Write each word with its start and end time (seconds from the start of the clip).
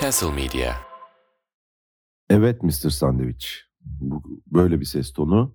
Castle 0.00 0.32
Media. 0.32 0.72
Evet 2.30 2.62
Mr. 2.62 2.90
Sandwich. 2.90 3.46
Bu, 3.80 4.22
böyle 4.46 4.80
bir 4.80 4.84
ses 4.84 5.12
tonu. 5.12 5.54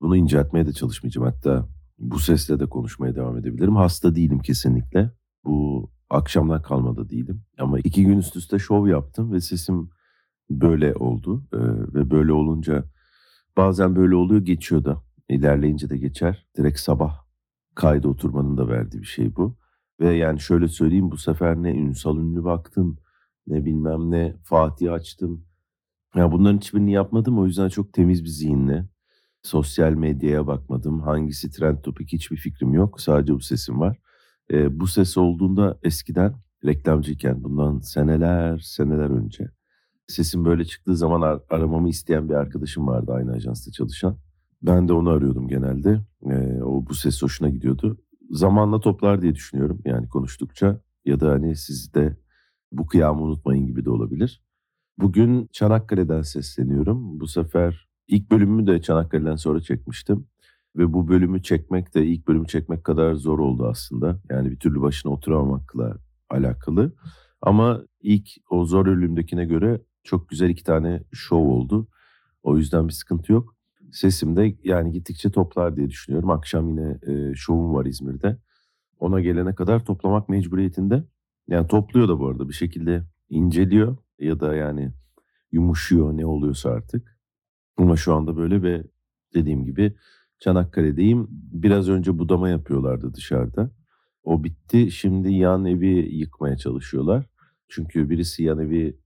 Bunu 0.00 0.16
inceltmeye 0.16 0.66
de 0.66 0.72
çalışmayacağım. 0.72 1.26
Hatta 1.26 1.68
bu 1.98 2.18
sesle 2.18 2.60
de 2.60 2.66
konuşmaya 2.66 3.14
devam 3.14 3.38
edebilirim. 3.38 3.76
Hasta 3.76 4.14
değilim 4.14 4.38
kesinlikle. 4.38 5.10
Bu 5.44 5.90
akşamdan 6.10 6.62
kalmadı 6.62 7.08
değilim. 7.08 7.42
Ama 7.58 7.78
iki 7.78 8.04
gün 8.04 8.18
üst 8.18 8.36
üste 8.36 8.58
şov 8.58 8.86
yaptım 8.86 9.32
ve 9.32 9.40
sesim 9.40 9.90
böyle 10.50 10.94
oldu. 10.94 11.44
Ee, 11.52 11.58
ve 11.94 12.10
böyle 12.10 12.32
olunca 12.32 12.84
bazen 13.56 13.96
böyle 13.96 14.14
oluyor 14.14 14.40
geçiyor 14.40 14.84
da. 14.84 15.02
İlerleyince 15.28 15.90
de 15.90 15.98
geçer. 15.98 16.46
Direkt 16.56 16.78
sabah 16.78 17.24
kayda 17.74 18.08
oturmanın 18.08 18.56
da 18.56 18.68
verdiği 18.68 19.00
bir 19.00 19.06
şey 19.06 19.36
bu. 19.36 19.56
Ve 20.00 20.14
yani 20.16 20.40
şöyle 20.40 20.68
söyleyeyim 20.68 21.10
bu 21.10 21.16
sefer 21.16 21.56
ne 21.56 21.70
Ünsal 21.70 22.16
Ünlü 22.18 22.44
baktım 22.44 22.98
ne 23.46 23.64
bilmem 23.64 24.10
ne 24.10 24.36
Fatih 24.44 24.92
açtım. 24.92 25.44
Ya 26.16 26.32
bunların 26.32 26.58
hiçbirini 26.58 26.92
yapmadım 26.92 27.38
o 27.38 27.46
yüzden 27.46 27.68
çok 27.68 27.92
temiz 27.92 28.24
bir 28.24 28.28
zihinle. 28.28 28.88
Sosyal 29.42 29.92
medyaya 29.92 30.46
bakmadım. 30.46 31.00
Hangisi 31.00 31.50
trend 31.50 31.78
topik 31.82 32.12
hiçbir 32.12 32.36
fikrim 32.36 32.74
yok. 32.74 33.00
Sadece 33.00 33.34
bu 33.34 33.40
sesim 33.40 33.80
var. 33.80 33.98
Ee, 34.52 34.80
bu 34.80 34.86
ses 34.86 35.16
olduğunda 35.16 35.78
eskiden 35.82 36.34
reklamcıyken 36.64 37.44
bundan 37.44 37.78
seneler 37.78 38.58
seneler 38.58 39.10
önce 39.10 39.50
sesim 40.08 40.44
böyle 40.44 40.64
çıktığı 40.64 40.96
zaman 40.96 41.20
ar- 41.22 41.40
aramamı 41.50 41.88
isteyen 41.88 42.28
bir 42.28 42.34
arkadaşım 42.34 42.86
vardı 42.86 43.12
aynı 43.12 43.32
ajansta 43.32 43.70
çalışan. 43.70 44.16
Ben 44.62 44.88
de 44.88 44.92
onu 44.92 45.10
arıyordum 45.10 45.48
genelde. 45.48 46.00
Ee, 46.30 46.62
o 46.62 46.86
bu 46.86 46.94
ses 46.94 47.22
hoşuna 47.22 47.48
gidiyordu. 47.48 47.98
Zamanla 48.30 48.80
toplar 48.80 49.22
diye 49.22 49.34
düşünüyorum 49.34 49.80
yani 49.84 50.08
konuştukça 50.08 50.80
ya 51.04 51.20
da 51.20 51.30
hani 51.30 51.56
siz 51.56 51.94
de 51.94 52.16
bu 52.72 52.86
kıyamı 52.86 53.22
unutmayın 53.22 53.66
gibi 53.66 53.84
de 53.84 53.90
olabilir. 53.90 54.42
Bugün 54.98 55.48
Çanakkale'den 55.52 56.22
sesleniyorum. 56.22 57.20
Bu 57.20 57.26
sefer 57.26 57.88
ilk 58.08 58.30
bölümümü 58.30 58.66
de 58.66 58.82
Çanakkale'den 58.82 59.36
sonra 59.36 59.60
çekmiştim. 59.60 60.26
Ve 60.76 60.92
bu 60.92 61.08
bölümü 61.08 61.42
çekmek 61.42 61.94
de 61.94 62.06
ilk 62.06 62.28
bölümü 62.28 62.46
çekmek 62.46 62.84
kadar 62.84 63.14
zor 63.14 63.38
oldu 63.38 63.66
aslında. 63.66 64.20
Yani 64.30 64.50
bir 64.50 64.58
türlü 64.58 64.80
başına 64.80 65.12
oturamamakla 65.12 65.96
alakalı. 66.30 66.92
Ama 67.42 67.82
ilk 68.00 68.28
o 68.50 68.64
zor 68.64 68.86
ölümdekine 68.86 69.44
göre 69.44 69.80
çok 70.02 70.28
güzel 70.28 70.50
iki 70.50 70.64
tane 70.64 71.02
şov 71.12 71.46
oldu. 71.46 71.88
O 72.42 72.56
yüzden 72.56 72.88
bir 72.88 72.92
sıkıntı 72.92 73.32
yok. 73.32 73.54
Sesim 73.94 74.36
de 74.36 74.56
yani 74.64 74.92
gittikçe 74.92 75.30
toplar 75.30 75.76
diye 75.76 75.90
düşünüyorum. 75.90 76.30
Akşam 76.30 76.68
yine 76.68 76.98
e, 77.06 77.34
şovum 77.34 77.74
var 77.74 77.86
İzmir'de. 77.86 78.38
Ona 78.98 79.20
gelene 79.20 79.54
kadar 79.54 79.84
toplamak 79.84 80.28
mecburiyetinde. 80.28 81.04
Yani 81.48 81.66
topluyor 81.66 82.08
da 82.08 82.18
bu 82.20 82.28
arada 82.28 82.48
bir 82.48 82.54
şekilde 82.54 83.04
inceliyor 83.28 83.96
ya 84.18 84.40
da 84.40 84.54
yani 84.54 84.92
yumuşuyor 85.52 86.16
ne 86.16 86.26
oluyorsa 86.26 86.70
artık. 86.70 87.18
Ama 87.76 87.96
şu 87.96 88.14
anda 88.14 88.36
böyle 88.36 88.62
ve 88.62 88.84
dediğim 89.34 89.64
gibi 89.64 89.96
Çanakkale'deyim. 90.38 91.26
Biraz 91.30 91.88
önce 91.88 92.18
budama 92.18 92.48
yapıyorlardı 92.48 93.14
dışarıda. 93.14 93.70
O 94.24 94.44
bitti. 94.44 94.90
Şimdi 94.90 95.32
yan 95.32 95.64
evi 95.64 96.16
yıkmaya 96.16 96.56
çalışıyorlar. 96.56 97.26
Çünkü 97.68 98.10
birisi 98.10 98.42
yan 98.42 98.58
evi 98.58 98.98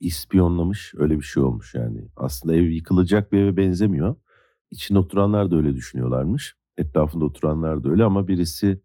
ispiyonlamış. 0.00 0.94
Öyle 0.96 1.18
bir 1.18 1.24
şey 1.24 1.42
olmuş 1.42 1.74
yani. 1.74 2.08
Aslında 2.16 2.54
ev 2.54 2.62
yıkılacak 2.62 3.32
bir 3.32 3.38
eve 3.38 3.56
benzemiyor. 3.56 4.16
İçinde 4.72 4.98
oturanlar 4.98 5.50
da 5.50 5.56
öyle 5.56 5.74
düşünüyorlarmış. 5.74 6.56
Etrafında 6.76 7.24
oturanlar 7.24 7.84
da 7.84 7.90
öyle 7.90 8.04
ama 8.04 8.28
birisi 8.28 8.80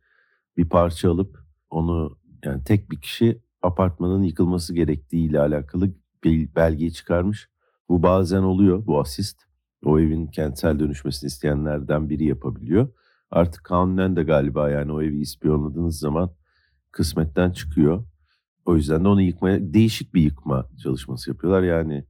bir 0.58 0.70
parça 0.70 1.12
alıp 1.12 1.40
onu 1.70 2.18
yani 2.46 2.64
tek 2.64 2.92
bir 2.92 3.02
kişi 3.02 3.42
apartmanın 3.62 4.24
yıkılması 4.24 4.74
gerektiği 4.74 5.30
ile 5.30 5.40
alakalı 5.40 5.90
bir 6.24 6.56
belgeyi 6.56 6.94
çıkarmış. 6.94 7.50
Bu 7.90 8.04
bazen 8.04 8.42
oluyor 8.42 8.86
bu 8.88 9.00
asist. 9.00 9.42
O 9.86 10.00
evin 10.00 10.28
kentsel 10.28 10.80
dönüşmesini 10.80 11.28
isteyenlerden 11.28 12.10
biri 12.10 12.26
yapabiliyor. 12.26 12.88
Artık 13.32 13.64
kanunen 13.64 14.16
de 14.16 14.24
galiba 14.24 14.70
yani 14.70 14.92
o 14.92 15.02
evi 15.02 15.20
ispiyonladığınız 15.20 16.00
zaman 16.00 16.32
kısmetten 16.92 17.52
çıkıyor. 17.52 18.04
O 18.66 18.76
yüzden 18.76 19.04
de 19.04 19.08
onu 19.08 19.22
yıkmaya 19.22 19.74
değişik 19.74 20.14
bir 20.14 20.22
yıkma 20.22 20.70
çalışması 20.84 21.30
yapıyorlar. 21.30 21.64
Yani 21.64 22.06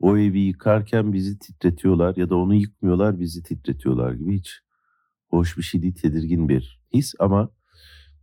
o 0.00 0.18
evi 0.18 0.40
yıkarken 0.40 1.12
bizi 1.12 1.38
titretiyorlar 1.38 2.16
ya 2.16 2.30
da 2.30 2.36
onu 2.36 2.54
yıkmıyorlar 2.54 3.20
bizi 3.20 3.42
titretiyorlar 3.42 4.12
gibi 4.12 4.38
hiç 4.38 4.60
hoş 5.28 5.58
bir 5.58 5.62
şey 5.62 5.82
değil 5.82 5.94
tedirgin 5.94 6.48
bir 6.48 6.80
his 6.94 7.14
ama 7.18 7.50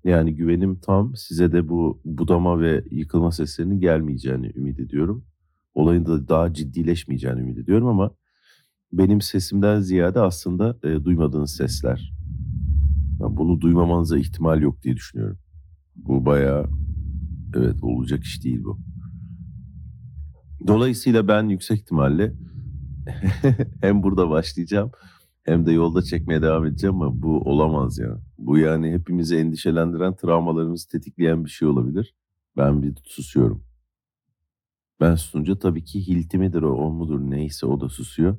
yani 0.03 0.35
güvenim 0.35 0.79
tam 0.79 1.16
size 1.16 1.51
de 1.51 1.69
bu 1.69 2.01
budama 2.05 2.59
ve 2.59 2.83
yıkılma 2.91 3.31
seslerinin 3.31 3.79
gelmeyeceğini 3.79 4.51
ümit 4.55 4.79
ediyorum. 4.79 5.25
Olayın 5.73 6.05
da 6.05 6.27
daha 6.27 6.53
ciddileşmeyeceğini 6.53 7.39
ümit 7.39 7.57
ediyorum 7.57 7.87
ama 7.87 8.11
benim 8.93 9.21
sesimden 9.21 9.79
ziyade 9.79 10.19
aslında 10.19 10.77
e, 10.83 11.03
duymadığınız 11.03 11.55
sesler. 11.55 12.13
Yani 13.21 13.37
bunu 13.37 13.61
duymamanıza 13.61 14.17
ihtimal 14.17 14.61
yok 14.61 14.83
diye 14.83 14.95
düşünüyorum. 14.95 15.39
Bu 15.95 16.25
bayağı 16.25 16.66
evet 17.55 17.83
olacak 17.83 18.23
iş 18.23 18.43
değil 18.43 18.63
bu. 18.63 18.79
Dolayısıyla 20.68 21.28
ben 21.28 21.50
yüksek 21.50 21.79
ihtimalle 21.79 22.34
hem 23.81 24.03
burada 24.03 24.29
başlayacağım 24.29 24.91
hem 25.44 25.66
de 25.66 25.72
yolda 25.72 26.01
çekmeye 26.01 26.41
devam 26.41 26.66
edeceğim 26.66 27.01
ama 27.01 27.22
bu 27.22 27.41
olamaz 27.41 27.97
ya. 28.00 28.18
Bu 28.38 28.57
yani 28.57 28.91
hepimizi 28.91 29.35
endişelendiren, 29.35 30.16
travmalarımızı 30.16 30.90
tetikleyen 30.90 31.46
bir 31.46 31.50
şey 31.50 31.67
olabilir. 31.67 32.16
Ben 32.57 32.84
bir 32.84 32.96
susuyorum. 33.03 33.63
Ben 35.00 35.16
susunca 35.16 35.59
tabii 35.59 35.84
ki 35.84 36.07
hilti 36.07 36.38
midir 36.38 36.62
o, 36.62 36.73
o 36.73 36.91
mudur 36.91 37.19
neyse 37.19 37.66
o 37.66 37.81
da 37.81 37.90
susuyor. 37.90 38.38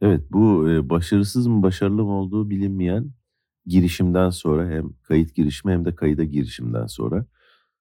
Evet 0.00 0.20
bu 0.32 0.70
e, 0.70 0.90
başarısız 0.90 1.46
mı 1.46 1.62
başarılı 1.62 2.04
mı 2.04 2.12
olduğu 2.12 2.50
bilinmeyen 2.50 3.10
girişimden 3.66 4.30
sonra 4.30 4.70
hem 4.70 4.92
kayıt 5.02 5.34
girişimi 5.34 5.72
hem 5.72 5.84
de 5.84 5.94
kayıda 5.94 6.24
girişimden 6.24 6.86
sonra 6.86 7.26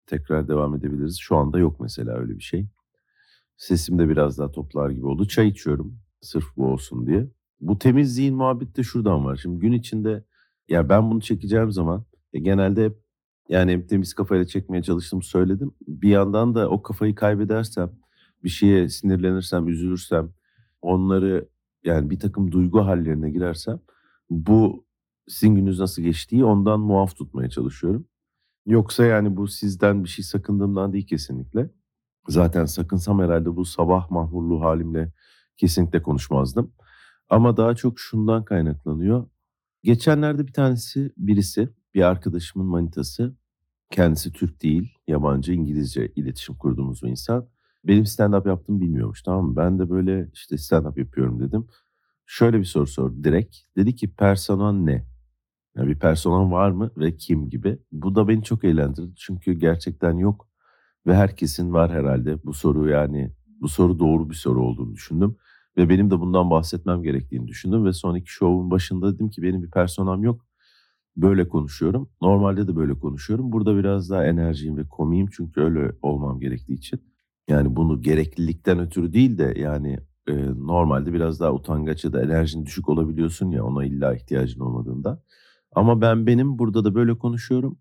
tekrar 0.07 0.47
devam 0.47 0.75
edebiliriz. 0.75 1.17
Şu 1.19 1.35
anda 1.37 1.59
yok 1.59 1.79
mesela 1.79 2.13
öyle 2.17 2.37
bir 2.37 2.43
şey. 2.43 2.67
Sesim 3.57 3.99
de 3.99 4.09
biraz 4.09 4.37
daha 4.37 4.51
toplar 4.51 4.89
gibi 4.89 5.05
oldu. 5.05 5.27
Çay 5.27 5.47
içiyorum 5.47 5.99
sırf 6.21 6.45
bu 6.57 6.65
olsun 6.67 7.07
diye. 7.07 7.27
Bu 7.61 7.79
temiz 7.79 8.13
zihin 8.13 8.35
muhabbet 8.35 8.77
de 8.77 8.83
şuradan 8.83 9.25
var. 9.25 9.35
Şimdi 9.35 9.59
gün 9.59 9.71
içinde 9.71 10.23
ya 10.69 10.89
ben 10.89 11.11
bunu 11.11 11.21
çekeceğim 11.21 11.71
zaman 11.71 12.05
e, 12.33 12.39
genelde 12.39 12.85
hep 12.85 12.97
yani 13.49 13.71
hem 13.71 13.87
temiz 13.87 14.13
kafayla 14.13 14.45
çekmeye 14.45 14.83
çalıştım 14.83 15.21
söyledim. 15.21 15.71
Bir 15.87 16.09
yandan 16.09 16.55
da 16.55 16.69
o 16.69 16.81
kafayı 16.81 17.15
kaybedersem, 17.15 17.91
bir 18.43 18.49
şeye 18.49 18.89
sinirlenirsem, 18.89 19.67
üzülürsem, 19.67 20.29
onları 20.81 21.49
yani 21.83 22.09
bir 22.09 22.19
takım 22.19 22.51
duygu 22.51 22.85
hallerine 22.85 23.29
girersem 23.29 23.79
bu 24.29 24.85
sizin 25.27 25.55
gününüz 25.55 25.79
nasıl 25.79 26.01
geçtiği 26.01 26.45
ondan 26.45 26.79
muaf 26.79 27.15
tutmaya 27.15 27.49
çalışıyorum. 27.49 28.07
Yoksa 28.65 29.05
yani 29.05 29.37
bu 29.37 29.47
sizden 29.47 30.03
bir 30.03 30.09
şey 30.09 30.25
sakındığımdan 30.25 30.93
değil 30.93 31.07
kesinlikle. 31.07 31.69
Zaten 32.27 32.65
sakınsam 32.65 33.19
herhalde 33.19 33.55
bu 33.55 33.65
sabah 33.65 34.11
mahmurluğu 34.11 34.61
halimle 34.61 35.11
kesinlikle 35.57 36.01
konuşmazdım. 36.01 36.73
Ama 37.29 37.57
daha 37.57 37.75
çok 37.75 37.99
şundan 37.99 38.45
kaynaklanıyor. 38.45 39.27
Geçenlerde 39.83 40.47
bir 40.47 40.53
tanesi 40.53 41.11
birisi 41.17 41.69
bir 41.93 42.01
arkadaşımın 42.01 42.67
manitası 42.67 43.35
kendisi 43.91 44.31
Türk 44.31 44.61
değil 44.63 44.93
yabancı 45.07 45.53
İngilizce 45.53 46.11
iletişim 46.15 46.55
kurduğumuz 46.55 47.03
bir 47.03 47.09
insan. 47.09 47.47
Benim 47.83 48.03
stand-up 48.03 48.47
yaptığımı 48.47 48.81
bilmiyormuş 48.81 49.23
tamam 49.23 49.45
mı? 49.45 49.55
Ben 49.55 49.79
de 49.79 49.89
böyle 49.89 50.29
işte 50.33 50.55
stand-up 50.55 50.99
yapıyorum 50.99 51.39
dedim. 51.39 51.67
Şöyle 52.25 52.59
bir 52.59 52.65
soru 52.65 52.87
sordu 52.87 53.23
direkt. 53.23 53.57
Dedi 53.77 53.95
ki 53.95 54.13
personan 54.15 54.85
ne? 54.85 55.05
Yani 55.75 55.89
bir 55.89 55.99
personan 55.99 56.51
var 56.51 56.71
mı 56.71 56.91
ve 56.97 57.17
kim 57.17 57.49
gibi. 57.49 57.79
Bu 57.91 58.15
da 58.15 58.27
beni 58.27 58.43
çok 58.43 58.63
eğlendirdi. 58.63 59.15
Çünkü 59.15 59.53
gerçekten 59.53 60.17
yok. 60.17 60.47
Ve 61.07 61.15
herkesin 61.15 61.73
var 61.73 61.91
herhalde. 61.91 62.43
Bu 62.43 62.53
soru 62.53 62.89
yani 62.89 63.31
bu 63.61 63.67
soru 63.67 63.99
doğru 63.99 64.29
bir 64.29 64.35
soru 64.35 64.61
olduğunu 64.63 64.93
düşündüm. 64.93 65.35
Ve 65.77 65.89
benim 65.89 66.11
de 66.11 66.19
bundan 66.19 66.49
bahsetmem 66.49 67.03
gerektiğini 67.03 67.47
düşündüm. 67.47 67.85
Ve 67.85 67.93
son 67.93 68.15
iki 68.15 68.31
şovun 68.31 68.71
başında 68.71 69.15
dedim 69.15 69.29
ki 69.29 69.41
benim 69.41 69.63
bir 69.63 69.71
personam 69.71 70.23
yok. 70.23 70.45
Böyle 71.17 71.47
konuşuyorum. 71.47 72.09
Normalde 72.21 72.67
de 72.67 72.75
böyle 72.75 72.93
konuşuyorum. 72.99 73.51
Burada 73.51 73.77
biraz 73.77 74.09
daha 74.09 74.25
enerjiyim 74.25 74.77
ve 74.77 74.87
komiyim 74.89 75.27
çünkü 75.31 75.61
öyle 75.61 75.91
olmam 76.01 76.39
gerektiği 76.39 76.73
için. 76.73 77.01
Yani 77.49 77.75
bunu 77.75 78.01
gereklilikten 78.01 78.79
ötürü 78.79 79.13
değil 79.13 79.37
de 79.37 79.53
yani 79.57 79.99
e, 80.27 80.33
normalde 80.57 81.13
biraz 81.13 81.39
daha 81.39 81.53
utangaç 81.53 82.05
ya 82.05 82.13
da 82.13 82.23
enerjin 82.23 82.65
düşük 82.65 82.89
olabiliyorsun 82.89 83.51
ya 83.51 83.65
ona 83.65 83.85
illa 83.85 84.15
ihtiyacın 84.15 84.59
olmadığında. 84.59 85.23
Ama 85.75 86.01
ben 86.01 86.27
benim 86.27 86.59
burada 86.59 86.83
da 86.83 86.95
böyle 86.95 87.17
konuşuyorum. 87.17 87.77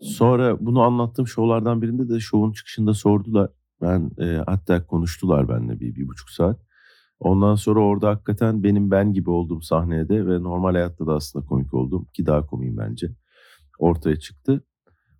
Sonra 0.00 0.66
bunu 0.66 0.82
anlattığım 0.82 1.26
şovlardan 1.26 1.82
birinde 1.82 2.08
de 2.08 2.20
şovun 2.20 2.52
çıkışında 2.52 2.94
sordular. 2.94 3.50
Ben 3.82 4.10
e, 4.18 4.42
hatta 4.46 4.86
konuştular 4.86 5.48
benimle 5.48 5.80
bir, 5.80 5.94
bir 5.94 6.08
buçuk 6.08 6.30
saat. 6.30 6.60
Ondan 7.20 7.54
sonra 7.54 7.80
orada 7.80 8.08
hakikaten 8.08 8.62
benim 8.62 8.90
ben 8.90 9.12
gibi 9.12 9.30
olduğum 9.30 9.62
sahnede 9.62 10.26
ve 10.26 10.42
normal 10.42 10.72
hayatta 10.72 11.06
da 11.06 11.14
aslında 11.14 11.46
komik 11.46 11.74
oldum 11.74 12.06
ki 12.14 12.26
daha 12.26 12.46
komiyim 12.46 12.76
bence 12.76 13.10
ortaya 13.78 14.16
çıktı. 14.16 14.64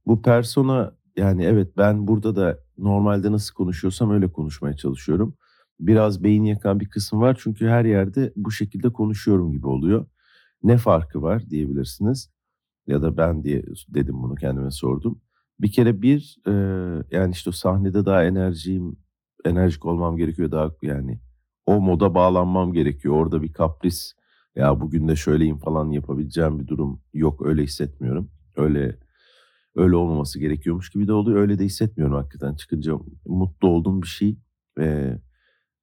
Bu 0.07 0.23
persona 0.23 0.93
yani 1.17 1.45
evet 1.45 1.77
ben 1.77 2.07
burada 2.09 2.37
da 2.37 2.59
normalde 2.79 3.33
nasıl 3.33 3.55
konuşuyorsam 3.55 4.11
öyle 4.11 4.33
konuşmaya 4.33 4.77
çalışıyorum. 4.77 5.35
Biraz 5.81 6.25
beyin 6.25 6.45
yakan 6.45 6.81
bir 6.81 6.89
kısım 6.89 7.21
var 7.21 7.39
çünkü 7.43 7.69
her 7.69 7.85
yerde 7.85 8.33
bu 8.37 8.51
şekilde 8.51 8.93
konuşuyorum 8.93 9.53
gibi 9.53 9.67
oluyor. 9.67 10.07
Ne 10.63 10.79
farkı 10.79 11.23
var 11.23 11.51
diyebilirsiniz 11.51 12.36
ya 12.87 13.03
da 13.03 13.17
ben 13.17 13.45
diye 13.45 13.63
dedim 13.89 14.23
bunu 14.23 14.35
kendime 14.35 14.71
sordum. 14.71 15.21
Bir 15.61 15.73
kere 15.73 16.03
bir 16.03 16.37
e, 16.47 16.53
yani 17.11 17.33
işte 17.33 17.53
sahnede 17.53 18.07
daha 18.07 18.25
enerjiyim, 18.25 18.97
enerjik 19.45 19.87
olmam 19.87 20.17
gerekiyor 20.17 20.51
daha 20.51 20.71
yani 20.83 21.21
o 21.67 21.81
moda 21.81 22.15
bağlanmam 22.15 22.73
gerekiyor. 22.73 23.15
Orada 23.15 23.43
bir 23.43 23.53
kapris 23.53 24.13
ya 24.57 24.81
bugün 24.81 25.09
de 25.09 25.17
şöyleyim 25.17 25.59
falan 25.59 25.91
yapabileceğim 25.91 26.61
bir 26.61 26.67
durum 26.67 27.03
yok 27.15 27.47
öyle 27.47 27.63
hissetmiyorum. 27.63 28.31
Öyle 28.57 28.99
öyle 29.77 29.97
olmaması 29.97 30.39
gerekiyormuş 30.39 30.91
gibi 30.91 31.09
de 31.09 31.13
oluyor. 31.13 31.41
Öyle 31.41 31.59
de 31.59 31.65
hissetmiyorum 31.65 32.17
hakikaten. 32.17 32.55
Çıkınca 32.55 32.99
mutlu 33.27 33.69
olduğum 33.69 34.03
bir 34.03 34.07
şey. 34.07 34.39
Ee, 34.81 35.19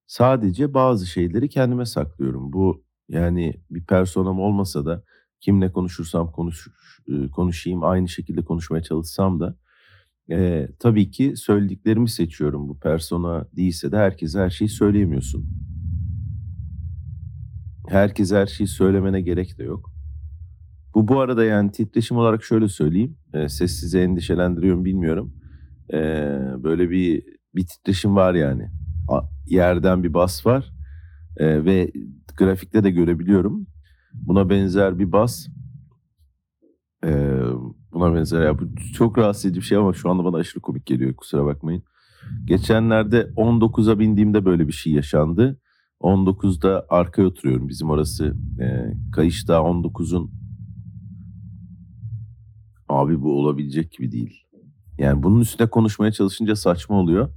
sadece 0.08 0.74
bazı 0.74 1.06
şeyleri 1.06 1.50
kendime 1.50 1.86
saklıyorum. 1.86 2.54
Bu 2.54 2.84
yani 3.10 3.62
bir 3.70 3.86
personam 3.86 4.40
olmasa 4.40 4.86
da 4.86 5.04
kimle 5.44 5.72
konuşursam 5.72 6.32
konuş, 6.32 6.68
konuşayım 7.32 7.84
aynı 7.84 8.10
şekilde 8.10 8.42
konuşmaya 8.42 8.84
çalışsam 8.84 9.40
da 9.40 9.56
e, 10.32 10.68
tabii 10.80 11.12
ki 11.12 11.34
söylediklerimi 11.38 12.10
seçiyorum. 12.10 12.70
Bu 12.70 12.80
persona 12.80 13.48
değilse 13.56 13.92
de 13.92 13.98
herkese 13.98 14.40
her 14.40 14.50
şeyi 14.50 14.70
söyleyemiyorsun. 14.70 15.46
Herkese 17.88 18.36
her 18.36 18.46
şeyi 18.48 18.68
söylemene 18.68 19.22
gerek 19.22 19.58
de 19.58 19.64
yok. 19.64 19.92
Bu 20.96 21.08
bu 21.08 21.20
arada 21.20 21.46
yani 21.46 21.72
titreşim 21.72 22.18
olarak 22.18 22.44
şöyle 22.44 22.68
söyleyeyim. 22.68 23.18
E, 23.34 23.50
ses 23.50 23.72
sizi 23.80 24.00
endişelendiriyor 24.00 24.86
bilmiyorum. 24.86 25.34
E, 25.94 26.00
böyle 26.64 26.90
bir 26.90 27.24
bir 27.56 27.68
titreşim 27.68 28.16
var 28.16 28.34
yani. 28.34 28.70
A, 29.10 29.22
yerden 29.48 30.04
bir 30.04 30.14
bas 30.14 30.46
var. 30.46 30.74
E, 31.38 31.66
ve 31.66 31.92
grafikte 32.38 32.84
de 32.84 32.92
görebiliyorum. 32.92 33.73
Buna 34.14 34.50
benzer 34.50 35.00
bir 35.00 35.12
bas. 35.12 35.48
E, 37.06 37.40
buna 37.94 38.16
benzer 38.16 38.42
ya 38.42 38.60
bu 38.60 38.64
çok 38.94 39.18
rahatsız 39.18 39.46
edici 39.46 39.60
bir 39.60 39.66
şey 39.66 39.78
ama 39.78 39.94
şu 39.94 40.10
anda 40.10 40.24
bana 40.24 40.38
aşırı 40.38 40.62
komik 40.62 40.86
geliyor 40.86 41.16
kusura 41.16 41.46
bakmayın. 41.46 41.84
Geçenlerde 42.46 43.22
19'a 43.22 44.00
bindiğimde 44.00 44.46
böyle 44.46 44.68
bir 44.68 44.74
şey 44.74 44.94
yaşandı. 44.94 45.60
19'da 46.02 46.86
arkaya 46.90 47.28
oturuyorum. 47.28 47.70
Bizim 47.70 47.90
orası 47.90 48.36
e, 48.60 48.94
Kayışdağ 49.12 49.54
19'un 49.54 50.32
Abi 52.90 53.22
bu 53.22 53.40
olabilecek 53.40 53.92
gibi 53.92 54.12
değil. 54.12 54.44
Yani 54.98 55.24
bunun 55.24 55.40
üstüne 55.40 55.68
konuşmaya 55.70 56.12
çalışınca 56.12 56.56
saçma 56.56 56.96
oluyor. 56.96 57.30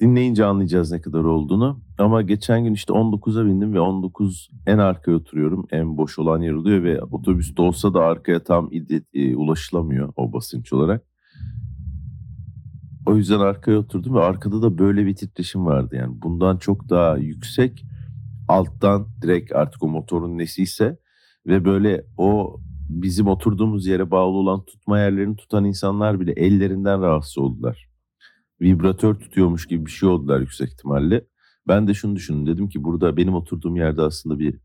Dinleyince 0.00 0.44
anlayacağız 0.44 0.92
ne 0.92 1.00
kadar 1.00 1.24
olduğunu. 1.24 1.80
Ama 1.98 2.22
geçen 2.22 2.64
gün 2.64 2.74
işte 2.74 2.92
19'a 2.92 3.46
bindim 3.46 3.74
ve 3.74 3.80
19 3.80 4.50
en 4.66 4.78
arkaya 4.78 5.16
oturuyorum. 5.16 5.66
En 5.70 5.96
boş 5.96 6.18
olan 6.18 6.42
yer 6.42 6.52
oluyor 6.52 6.82
ve 6.82 7.02
otobüste 7.02 7.62
olsa 7.62 7.94
da 7.94 8.00
arkaya 8.00 8.42
tam 8.42 8.70
e, 9.14 9.36
ulaşılamıyor 9.36 10.12
o 10.16 10.32
basınç 10.32 10.72
olarak. 10.72 11.02
O 13.06 13.16
yüzden 13.16 13.40
arkaya 13.40 13.78
oturdum 13.78 14.14
ve 14.14 14.20
arkada 14.20 14.62
da 14.62 14.78
böyle 14.78 15.06
bir 15.06 15.16
titreşim 15.16 15.66
vardı. 15.66 15.96
Yani 15.96 16.22
bundan 16.22 16.56
çok 16.56 16.88
daha 16.88 17.16
yüksek 17.16 17.84
alttan 18.48 19.08
direkt 19.22 19.52
artık 19.52 19.82
o 19.82 19.88
motorun 19.88 20.38
nesiyse 20.38 20.98
ve 21.46 21.64
böyle 21.64 22.04
o 22.16 22.60
bizim 22.88 23.26
oturduğumuz 23.26 23.86
yere 23.86 24.10
bağlı 24.10 24.36
olan 24.36 24.64
tutma 24.64 24.98
yerlerini 24.98 25.36
tutan 25.36 25.64
insanlar 25.64 26.20
bile 26.20 26.32
ellerinden 26.32 27.02
rahatsız 27.02 27.38
oldular. 27.38 27.85
Vibratör 28.60 29.14
tutuyormuş 29.14 29.66
gibi 29.66 29.86
bir 29.86 29.90
şey 29.90 30.08
oldular 30.08 30.40
yüksek 30.40 30.68
ihtimalle. 30.68 31.26
Ben 31.68 31.88
de 31.88 31.94
şunu 31.94 32.16
düşündüm. 32.16 32.46
Dedim 32.46 32.68
ki 32.68 32.84
burada 32.84 33.16
benim 33.16 33.34
oturduğum 33.34 33.76
yerde 33.76 34.02
aslında 34.02 34.38
bir 34.38 34.58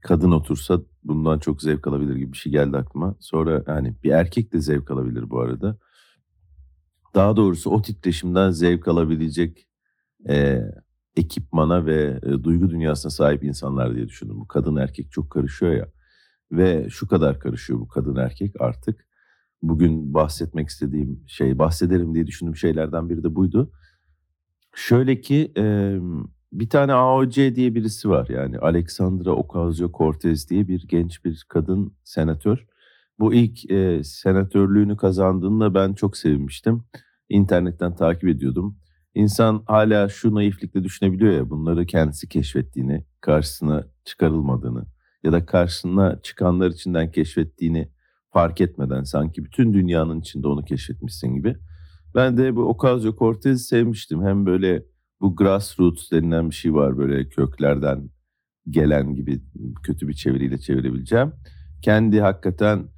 kadın 0.00 0.30
otursa 0.30 0.80
bundan 1.04 1.38
çok 1.38 1.62
zevk 1.62 1.86
alabilir 1.86 2.16
gibi 2.16 2.32
bir 2.32 2.38
şey 2.38 2.52
geldi 2.52 2.76
aklıma. 2.76 3.16
Sonra 3.20 3.64
yani 3.66 3.96
bir 4.02 4.10
erkek 4.10 4.52
de 4.52 4.60
zevk 4.60 4.90
alabilir 4.90 5.30
bu 5.30 5.40
arada. 5.40 5.78
Daha 7.14 7.36
doğrusu 7.36 7.70
o 7.70 7.82
titreşimden 7.82 8.50
zevk 8.50 8.88
alabilecek 8.88 9.68
e, 10.28 10.62
ekipmana 11.16 11.86
ve 11.86 12.20
e, 12.22 12.44
duygu 12.44 12.70
dünyasına 12.70 13.10
sahip 13.10 13.44
insanlar 13.44 13.94
diye 13.94 14.08
düşündüm. 14.08 14.40
Bu 14.40 14.48
kadın 14.48 14.76
erkek 14.76 15.12
çok 15.12 15.30
karışıyor 15.30 15.72
ya. 15.72 15.88
Ve 16.52 16.86
şu 16.90 17.08
kadar 17.08 17.40
karışıyor 17.40 17.80
bu 17.80 17.88
kadın 17.88 18.16
erkek 18.16 18.60
artık. 18.60 19.07
Bugün 19.62 20.14
bahsetmek 20.14 20.68
istediğim 20.68 21.24
şey, 21.26 21.58
bahsederim 21.58 22.14
diye 22.14 22.26
düşündüğüm 22.26 22.56
şeylerden 22.56 23.08
biri 23.08 23.24
de 23.24 23.34
buydu. 23.34 23.72
Şöyle 24.74 25.20
ki 25.20 25.52
e, 25.56 25.96
bir 26.52 26.68
tane 26.68 26.92
AOC 26.92 27.54
diye 27.54 27.74
birisi 27.74 28.08
var. 28.08 28.28
Yani 28.28 28.58
Alexandra 28.58 29.30
Ocasio-Cortez 29.30 30.50
diye 30.50 30.68
bir 30.68 30.88
genç 30.88 31.24
bir 31.24 31.46
kadın 31.48 31.94
senatör. 32.04 32.66
Bu 33.18 33.34
ilk 33.34 33.70
e, 33.70 34.04
senatörlüğünü 34.04 34.96
kazandığında 34.96 35.74
ben 35.74 35.94
çok 35.94 36.16
sevinmiştim. 36.16 36.84
İnternetten 37.28 37.96
takip 37.96 38.28
ediyordum. 38.28 38.78
İnsan 39.14 39.62
hala 39.66 40.08
şu 40.08 40.34
naiflikle 40.34 40.84
düşünebiliyor 40.84 41.32
ya 41.32 41.50
bunları 41.50 41.86
kendisi 41.86 42.28
keşfettiğini, 42.28 43.04
karşısına 43.20 43.84
çıkarılmadığını 44.04 44.86
ya 45.22 45.32
da 45.32 45.46
karşısına 45.46 46.22
çıkanlar 46.22 46.70
içinden 46.70 47.10
keşfettiğini 47.10 47.88
fark 48.30 48.60
etmeden 48.60 49.02
sanki 49.02 49.44
bütün 49.44 49.74
dünyanın 49.74 50.20
içinde 50.20 50.48
onu 50.48 50.64
keşfetmişsin 50.64 51.34
gibi. 51.34 51.56
Ben 52.14 52.36
de 52.36 52.56
bu 52.56 52.70
Ocasio-Cortez'i 52.70 53.58
sevmiştim. 53.58 54.22
Hem 54.22 54.46
böyle 54.46 54.82
bu 55.20 55.36
grassroots 55.36 56.10
denilen 56.10 56.50
bir 56.50 56.54
şey 56.54 56.74
var 56.74 56.98
böyle 56.98 57.28
köklerden 57.28 58.10
gelen 58.70 59.14
gibi 59.14 59.40
kötü 59.82 60.08
bir 60.08 60.14
çeviriyle 60.14 60.58
çevirebileceğim. 60.58 61.32
Kendi 61.82 62.20
hakikaten 62.20 62.88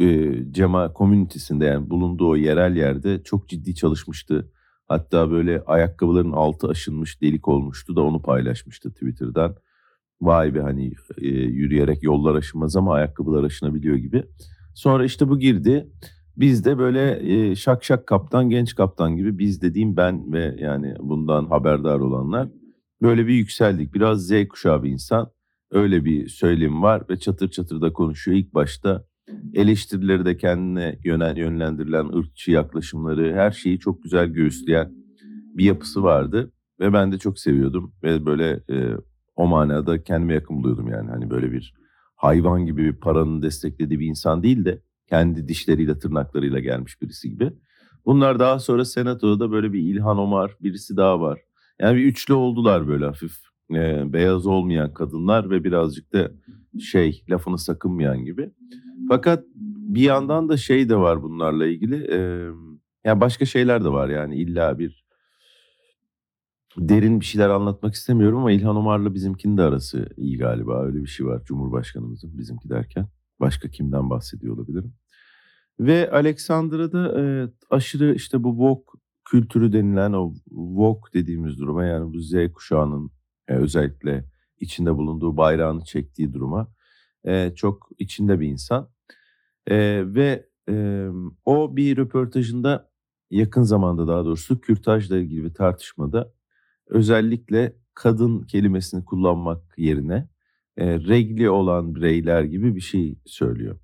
e, 0.00 0.34
Cema 0.52 0.92
komünitesinde 0.92 1.64
yani 1.64 1.90
bulunduğu 1.90 2.28
o 2.28 2.36
yerel 2.36 2.76
yerde 2.76 3.22
çok 3.22 3.48
ciddi 3.48 3.74
çalışmıştı. 3.74 4.52
Hatta 4.88 5.30
böyle 5.30 5.62
ayakkabıların 5.66 6.32
altı 6.32 6.68
aşınmış 6.68 7.22
delik 7.22 7.48
olmuştu 7.48 7.96
da 7.96 8.02
onu 8.02 8.22
paylaşmıştı 8.22 8.92
Twitter'dan 8.92 9.56
vay 10.20 10.54
be 10.54 10.60
hani 10.60 10.92
e, 11.18 11.28
yürüyerek 11.28 12.02
yollar 12.02 12.34
aşınmaz 12.34 12.76
ama 12.76 12.94
ayakkabılar 12.94 13.44
aşınabiliyor 13.44 13.96
gibi. 13.96 14.24
Sonra 14.78 15.04
işte 15.04 15.28
bu 15.28 15.38
girdi. 15.38 15.88
Biz 16.36 16.64
de 16.64 16.78
böyle 16.78 17.32
e, 17.32 17.54
şak 17.54 17.84
şak 17.84 18.06
kaptan, 18.06 18.50
genç 18.50 18.74
kaptan 18.74 19.16
gibi 19.16 19.38
biz 19.38 19.62
dediğim 19.62 19.96
ben 19.96 20.32
ve 20.32 20.56
yani 20.58 20.94
bundan 21.00 21.46
haberdar 21.46 21.98
olanlar 21.98 22.48
böyle 23.02 23.26
bir 23.26 23.34
yükseldik. 23.34 23.94
Biraz 23.94 24.26
Z 24.26 24.48
kuşağı 24.48 24.82
bir 24.82 24.90
insan. 24.90 25.30
Öyle 25.70 26.04
bir 26.04 26.28
söylem 26.28 26.82
var 26.82 27.02
ve 27.10 27.18
çatır 27.18 27.50
çatır 27.50 27.80
da 27.80 27.92
konuşuyor. 27.92 28.38
İlk 28.38 28.54
başta 28.54 29.04
eleştirileri 29.54 30.24
de 30.24 30.36
kendine 30.36 30.98
yönel, 31.04 31.36
yönlendirilen 31.36 32.18
ırkçı 32.18 32.50
yaklaşımları, 32.50 33.34
her 33.34 33.50
şeyi 33.50 33.78
çok 33.78 34.02
güzel 34.02 34.26
göğüsleyen 34.26 34.92
bir 35.54 35.64
yapısı 35.64 36.02
vardı. 36.02 36.52
Ve 36.80 36.92
ben 36.92 37.12
de 37.12 37.18
çok 37.18 37.38
seviyordum 37.38 37.92
ve 38.02 38.26
böyle 38.26 38.50
e, 38.70 38.96
o 39.36 39.46
manada 39.46 40.02
kendime 40.02 40.34
yakın 40.34 40.56
buluyordum 40.56 40.88
yani. 40.88 41.10
Hani 41.10 41.30
böyle 41.30 41.52
bir 41.52 41.74
hayvan 42.18 42.66
gibi 42.66 42.84
bir 42.84 42.92
paranın 42.92 43.42
desteklediği 43.42 44.00
bir 44.00 44.06
insan 44.06 44.42
değil 44.42 44.64
de 44.64 44.82
kendi 45.08 45.48
dişleriyle 45.48 45.98
tırnaklarıyla 45.98 46.58
gelmiş 46.58 47.02
birisi 47.02 47.30
gibi. 47.30 47.52
Bunlar 48.06 48.38
daha 48.38 48.58
sonra 48.58 48.84
senatoda 48.84 49.50
böyle 49.50 49.72
bir 49.72 49.80
İlhan 49.80 50.18
Omar 50.18 50.56
birisi 50.60 50.96
daha 50.96 51.20
var. 51.20 51.40
Yani 51.80 51.96
bir 51.96 52.04
üçlü 52.04 52.34
oldular 52.34 52.88
böyle 52.88 53.04
hafif 53.04 53.32
e, 53.74 54.12
beyaz 54.12 54.46
olmayan 54.46 54.94
kadınlar 54.94 55.50
ve 55.50 55.64
birazcık 55.64 56.12
da 56.12 56.30
şey 56.80 57.24
lafını 57.30 57.58
sakınmayan 57.58 58.24
gibi. 58.24 58.50
Fakat 59.08 59.44
bir 59.94 60.02
yandan 60.02 60.48
da 60.48 60.56
şey 60.56 60.88
de 60.88 60.96
var 60.96 61.22
bunlarla 61.22 61.66
ilgili. 61.66 62.06
E, 62.12 62.48
yani 63.04 63.20
başka 63.20 63.44
şeyler 63.44 63.84
de 63.84 63.88
var 63.88 64.08
yani 64.08 64.36
illa 64.36 64.78
bir 64.78 65.07
derin 66.78 67.20
bir 67.20 67.24
şeyler 67.24 67.48
anlatmak 67.50 67.94
istemiyorum 67.94 68.38
ama 68.38 68.52
İlhan 68.52 68.76
Omar'la 68.76 69.14
bizimkinin 69.14 69.56
de 69.56 69.62
arası 69.62 70.08
iyi 70.16 70.38
galiba. 70.38 70.84
Öyle 70.84 71.02
bir 71.02 71.06
şey 71.06 71.26
var 71.26 71.44
Cumhurbaşkanımızın 71.44 72.38
bizimki 72.38 72.68
derken. 72.68 73.08
Başka 73.40 73.68
kimden 73.68 74.10
bahsediyor 74.10 74.56
olabilirim. 74.56 74.94
Ve 75.80 76.10
Alexandra'da 76.10 77.20
e, 77.20 77.48
aşırı 77.70 78.14
işte 78.14 78.44
bu 78.44 78.58
Vogue 78.58 79.00
kültürü 79.24 79.72
denilen 79.72 80.12
o 80.12 80.34
Vogue 80.50 81.12
dediğimiz 81.14 81.58
duruma 81.58 81.84
yani 81.84 82.14
bu 82.14 82.20
Z 82.20 82.34
kuşağının 82.54 83.10
e, 83.48 83.54
özellikle 83.54 84.24
içinde 84.60 84.96
bulunduğu 84.96 85.36
bayrağını 85.36 85.84
çektiği 85.84 86.32
duruma 86.32 86.68
e, 87.24 87.52
çok 87.54 87.88
içinde 87.98 88.40
bir 88.40 88.48
insan. 88.48 88.90
E, 89.66 90.02
ve 90.14 90.48
e, 90.68 91.06
o 91.44 91.76
bir 91.76 91.96
röportajında 91.96 92.90
yakın 93.30 93.62
zamanda 93.62 94.08
daha 94.08 94.24
doğrusu 94.24 94.60
kürtajla 94.60 95.18
ilgili 95.18 95.44
bir 95.44 95.54
tartışmada 95.54 96.32
özellikle 96.88 97.76
kadın 97.94 98.42
kelimesini 98.42 99.04
kullanmak 99.04 99.74
yerine 99.76 100.28
e, 100.76 100.98
regli 100.98 101.50
olan 101.50 101.94
bireyler 101.94 102.42
gibi 102.42 102.76
bir 102.76 102.80
şey 102.80 103.18
söylüyor. 103.26 103.78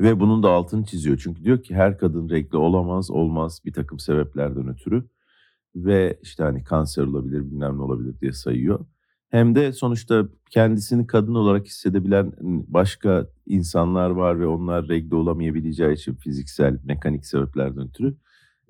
Ve 0.00 0.20
bunun 0.20 0.42
da 0.42 0.50
altını 0.50 0.84
çiziyor. 0.84 1.20
Çünkü 1.22 1.44
diyor 1.44 1.62
ki 1.62 1.74
her 1.74 1.98
kadın 1.98 2.30
renkli 2.30 2.58
olamaz, 2.58 3.10
olmaz 3.10 3.60
bir 3.64 3.72
takım 3.72 3.98
sebeplerden 3.98 4.68
ötürü. 4.68 5.08
Ve 5.74 6.18
işte 6.22 6.42
hani 6.42 6.64
kanser 6.64 7.02
olabilir, 7.02 7.40
bilmem 7.50 7.78
ne 7.78 7.82
olabilir 7.82 8.20
diye 8.20 8.32
sayıyor. 8.32 8.86
Hem 9.30 9.54
de 9.54 9.72
sonuçta 9.72 10.28
kendisini 10.50 11.06
kadın 11.06 11.34
olarak 11.34 11.66
hissedebilen 11.66 12.32
başka 12.68 13.26
insanlar 13.46 14.10
var 14.10 14.40
ve 14.40 14.46
onlar 14.46 14.88
renkli 14.88 15.14
olamayabileceği 15.14 15.94
için 15.94 16.14
fiziksel, 16.14 16.78
mekanik 16.84 17.26
sebeplerden 17.26 17.88
ötürü 17.88 18.16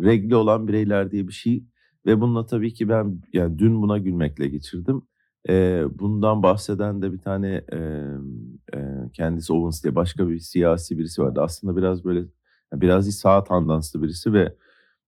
renkli 0.01 0.37
olan 0.37 0.69
bireyler 0.69 1.11
diye 1.11 1.29
bir 1.29 1.33
şey 1.33 1.65
ve 2.09 2.21
bununla 2.21 2.47
tabii 2.47 2.75
ki 2.75 2.89
ben 2.89 3.21
yani 3.33 3.59
dün 3.59 3.83
buna 3.83 3.99
gülmekle 3.99 4.49
geçirdim. 4.49 5.03
Ee, 5.49 5.85
bundan 5.99 6.43
bahseden 6.43 7.03
de 7.03 7.13
bir 7.13 7.19
tane 7.19 7.65
e, 7.73 7.79
e, 8.75 8.79
kendisi 9.13 9.53
Owens 9.53 9.85
diye 9.85 9.95
başka 9.95 10.29
bir 10.29 10.39
siyasi 10.39 10.99
birisi 10.99 11.23
vardı. 11.23 11.41
Aslında 11.43 11.77
biraz 11.77 12.05
böyle 12.05 12.25
biraz 12.73 13.11
sağ 13.11 13.45
tandanslı 13.45 14.03
birisi 14.03 14.33
ve 14.33 14.55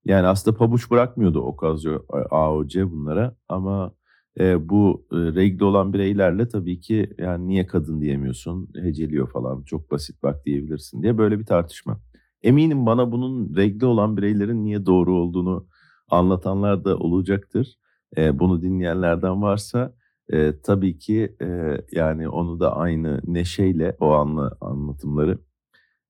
yani 0.04 0.26
aslında 0.26 0.57
pabuç 0.57 0.90
bırakmıyordu 0.90 1.40
Ocasio 1.40 2.04
AOC 2.30 2.90
bunlara 2.90 3.37
ama 3.49 3.95
e, 4.40 4.69
bu 4.69 5.07
e, 5.12 5.16
renkli 5.16 5.64
olan 5.64 5.92
bireylerle 5.92 6.49
tabii 6.49 6.80
ki 6.80 7.11
yani 7.19 7.49
niye 7.49 7.66
kadın 7.66 8.00
diyemiyorsun 8.00 8.69
heceliyor 8.83 9.30
falan 9.30 9.62
çok 9.62 9.90
basit 9.90 10.23
bak 10.23 10.47
diyebilirsin 10.47 11.02
diye 11.02 11.19
böyle 11.19 11.38
bir 11.38 11.47
tartışma. 11.47 12.00
Eminim 12.42 12.87
bana 12.87 13.12
bunun 13.12 13.57
renkli 13.57 13.87
olan 13.87 14.16
bireylerin 14.16 14.64
niye 14.64 14.87
doğru 14.87 15.14
olduğunu 15.14 15.66
anlatanlar 16.10 16.84
da 16.84 16.96
olacaktır. 16.98 17.78
E, 18.16 18.38
bunu 18.38 18.62
dinleyenlerden 18.62 19.42
varsa 19.42 19.94
e, 20.32 20.60
tabii 20.62 20.98
ki 20.98 21.36
e, 21.42 21.76
yani 21.92 22.28
onu 22.28 22.60
da 22.60 22.76
aynı 22.76 23.20
neşeyle 23.24 23.96
o 24.00 24.10
anla, 24.12 24.56
anlatımları 24.60 25.38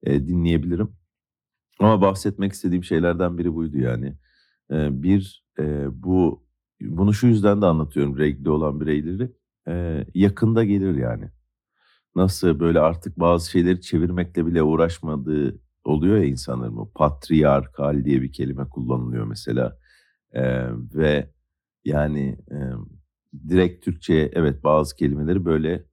e, 0.03 0.27
dinleyebilirim. 0.27 0.97
Ama 1.81 2.03
bahsetmek 2.03 2.53
istediğim 2.53 2.85
şeylerden 2.85 3.39
biri 3.39 3.55
buydu 3.55 3.79
yani. 3.79 4.17
E, 4.73 5.03
bir 5.03 5.45
e, 5.59 5.87
bu 6.03 6.45
bunu 6.81 7.15
şu 7.15 7.27
yüzden 7.27 7.63
de 7.63 7.67
anlatıyorum 7.67 8.19
renkli 8.19 8.51
olan 8.51 8.81
bireyleri. 8.81 9.33
E, 9.69 10.05
yakında 10.15 10.65
gelir 10.65 10.95
yani. 10.97 11.31
Nasıl 12.17 12.61
böyle 12.61 12.81
artık 12.81 13.21
bazı 13.21 13.51
şeyleri 13.51 13.81
çevirmekle 13.81 14.47
bile 14.47 14.63
uğraşmadığı 14.63 15.61
oluyor 15.85 16.17
ya 16.17 16.25
insanların 16.25 16.77
o 16.77 16.91
patriarkal 16.95 18.05
diye 18.05 18.23
bir 18.23 18.33
kelime 18.33 18.69
kullanılıyor 18.69 19.27
mesela. 19.27 19.79
E, 20.33 20.43
ve 20.95 21.31
yani 21.85 22.39
e, 22.51 22.59
direkt 23.49 23.85
Türkçe'ye 23.85 24.31
evet 24.35 24.65
bazı 24.65 24.97
kelimeleri 24.97 25.45
böyle 25.45 25.85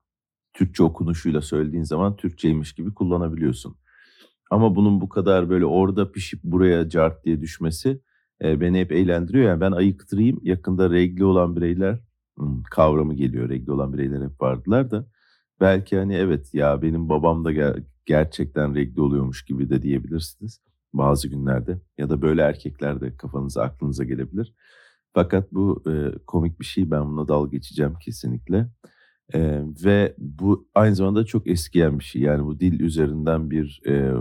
Türkçe 0.53 0.83
okunuşuyla 0.83 1.41
söylediğin 1.41 1.83
zaman 1.83 2.15
Türkçeymiş 2.15 2.73
gibi 2.73 2.93
kullanabiliyorsun. 2.93 3.77
Ama 4.51 4.75
bunun 4.75 5.01
bu 5.01 5.09
kadar 5.09 5.49
böyle 5.49 5.65
orada 5.65 6.11
pişip 6.11 6.43
buraya 6.43 6.89
cart 6.89 7.25
diye 7.25 7.41
düşmesi 7.41 8.01
e, 8.43 8.61
beni 8.61 8.79
hep 8.79 8.91
eğlendiriyor. 8.91 9.45
Yani 9.45 9.61
ben 9.61 9.71
ayıktırayım 9.71 10.39
yakında 10.43 10.91
regli 10.91 11.25
olan 11.25 11.55
bireyler 11.55 11.99
kavramı 12.71 13.13
geliyor. 13.13 13.49
Regli 13.49 13.71
olan 13.71 13.93
bireyler 13.93 14.21
hep 14.21 14.41
vardılar 14.41 14.91
da 14.91 15.07
belki 15.61 15.97
hani 15.97 16.15
evet 16.15 16.53
ya 16.53 16.81
benim 16.81 17.09
babam 17.09 17.45
da 17.45 17.53
ger- 17.53 17.83
gerçekten 18.05 18.75
regli 18.75 19.01
oluyormuş 19.01 19.45
gibi 19.45 19.69
de 19.69 19.81
diyebilirsiniz 19.81 20.61
bazı 20.93 21.27
günlerde 21.27 21.81
ya 21.97 22.09
da 22.09 22.21
böyle 22.21 22.41
erkekler 22.41 23.01
de 23.01 23.17
kafanıza 23.17 23.63
aklınıza 23.63 24.03
gelebilir. 24.03 24.53
Fakat 25.13 25.51
bu 25.51 25.83
e, 25.87 26.17
komik 26.27 26.59
bir 26.59 26.65
şey 26.65 26.91
ben 26.91 27.05
buna 27.05 27.27
dalga 27.27 27.49
geçeceğim 27.49 27.93
kesinlikle. 28.05 28.69
E, 29.33 29.61
ve 29.85 30.15
bu 30.17 30.67
aynı 30.75 30.95
zamanda 30.95 31.25
çok 31.25 31.47
eskiyen 31.47 31.99
bir 31.99 32.03
şey. 32.03 32.21
Yani 32.21 32.45
bu 32.45 32.59
dil 32.59 32.79
üzerinden 32.79 33.51
bir 33.51 33.81
e, 33.87 34.13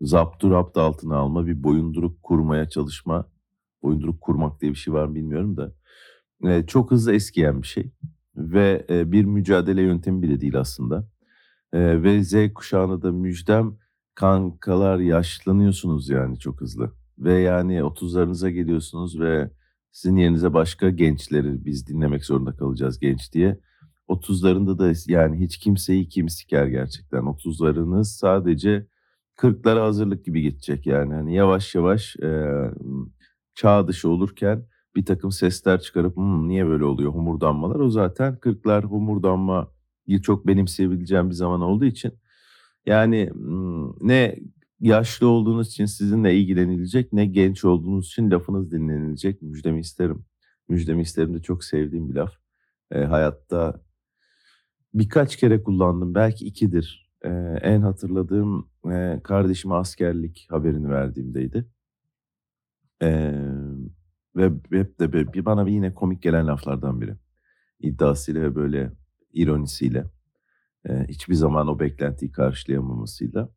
zaptu 0.00 0.50
rapt 0.50 0.76
altına 0.76 1.16
alma, 1.16 1.46
bir 1.46 1.62
boyunduruk 1.62 2.22
kurmaya 2.22 2.68
çalışma. 2.68 3.28
Boyunduruk 3.82 4.20
kurmak 4.20 4.60
diye 4.60 4.72
bir 4.72 4.76
şey 4.76 4.94
var 4.94 5.06
mı 5.06 5.14
bilmiyorum 5.14 5.56
da. 5.56 5.72
E, 6.44 6.66
çok 6.66 6.90
hızlı 6.90 7.14
eskiyen 7.14 7.62
bir 7.62 7.66
şey. 7.66 7.92
Ve 8.36 8.86
e, 8.90 9.12
bir 9.12 9.24
mücadele 9.24 9.82
yöntemi 9.82 10.22
bile 10.22 10.40
değil 10.40 10.58
aslında. 10.58 11.08
E, 11.72 12.02
ve 12.02 12.24
Z 12.24 12.52
kuşağına 12.54 13.02
da 13.02 13.12
müjdem 13.12 13.78
kankalar 14.18 14.98
yaşlanıyorsunuz 14.98 16.08
yani 16.08 16.38
çok 16.38 16.60
hızlı. 16.60 16.92
Ve 17.18 17.40
yani 17.40 17.78
30'larınıza 17.78 18.48
geliyorsunuz 18.50 19.20
ve 19.20 19.50
sizin 19.92 20.16
yerinize 20.16 20.54
başka 20.54 20.90
gençleri 20.90 21.64
biz 21.64 21.86
dinlemek 21.86 22.24
zorunda 22.24 22.56
kalacağız 22.56 22.98
genç 22.98 23.32
diye. 23.32 23.60
30'larında 24.08 24.78
da 24.78 25.12
yani 25.12 25.40
hiç 25.40 25.58
kimseyi 25.58 26.08
kim 26.08 26.28
siker 26.28 26.66
gerçekten. 26.66 27.20
30'larınız 27.20 28.04
sadece 28.04 28.86
40'lara 29.36 29.80
hazırlık 29.80 30.24
gibi 30.24 30.42
geçecek 30.42 30.86
yani. 30.86 31.14
Hani 31.14 31.34
yavaş 31.34 31.74
yavaş 31.74 32.16
e, 32.16 32.46
çağ 33.54 33.88
dışı 33.88 34.08
olurken 34.08 34.66
bir 34.96 35.04
takım 35.04 35.32
sesler 35.32 35.80
çıkarıp 35.80 36.16
hmm, 36.16 36.48
niye 36.48 36.66
böyle 36.66 36.84
oluyor 36.84 37.12
humurdanmalar. 37.12 37.80
O 37.80 37.90
zaten 37.90 38.34
40'lar 38.34 38.82
humurdanma 38.82 39.70
çok 40.22 40.46
benimseyebileceğim 40.46 41.30
bir 41.30 41.34
zaman 41.34 41.60
olduğu 41.60 41.84
için 41.84 42.12
yani 42.86 43.30
ne 44.00 44.36
yaşlı 44.80 45.28
olduğunuz 45.28 45.68
için 45.68 45.86
sizinle 45.86 46.34
ilgilenilecek 46.34 47.12
ne 47.12 47.26
genç 47.26 47.64
olduğunuz 47.64 48.06
için 48.06 48.30
lafınız 48.30 48.70
dinlenilecek. 48.70 49.42
Müjdemi 49.42 49.80
isterim. 49.80 50.24
Müjdemi 50.68 51.02
isterim 51.02 51.34
de 51.34 51.42
çok 51.42 51.64
sevdiğim 51.64 52.08
bir 52.10 52.14
laf. 52.14 52.32
E, 52.90 52.98
hayatta 53.04 53.80
birkaç 54.94 55.36
kere 55.36 55.62
kullandım. 55.62 56.14
Belki 56.14 56.46
ikidir. 56.46 57.10
E, 57.22 57.28
en 57.62 57.80
hatırladığım 57.80 58.70
e, 58.92 59.20
kardeşime 59.24 59.74
askerlik 59.74 60.46
haberini 60.50 60.90
verdiğimdeydi. 60.90 61.66
E, 63.02 63.32
ve 64.36 64.52
hep 64.70 65.00
de 65.00 65.12
bir 65.12 65.44
bana 65.44 65.68
yine 65.68 65.94
komik 65.94 66.22
gelen 66.22 66.46
laflardan 66.46 67.00
biri. 67.00 67.16
İddiasıyla 67.80 68.42
ve 68.42 68.54
böyle 68.54 68.92
ironisiyle. 69.32 70.04
Hiçbir 71.08 71.34
zaman 71.34 71.68
o 71.68 71.78
beklentiyi 71.78 72.32
karşılayamamasıyla. 72.32 73.48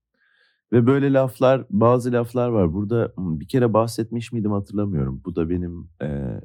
Ve 0.71 0.87
böyle 0.87 1.13
laflar, 1.13 1.65
bazı 1.69 2.11
laflar 2.11 2.49
var. 2.49 2.73
Burada 2.73 3.13
bir 3.17 3.47
kere 3.47 3.73
bahsetmiş 3.73 4.31
miydim 4.31 4.51
hatırlamıyorum. 4.51 5.21
Bu 5.25 5.35
da 5.35 5.49
benim 5.49 5.89
e, 6.01 6.41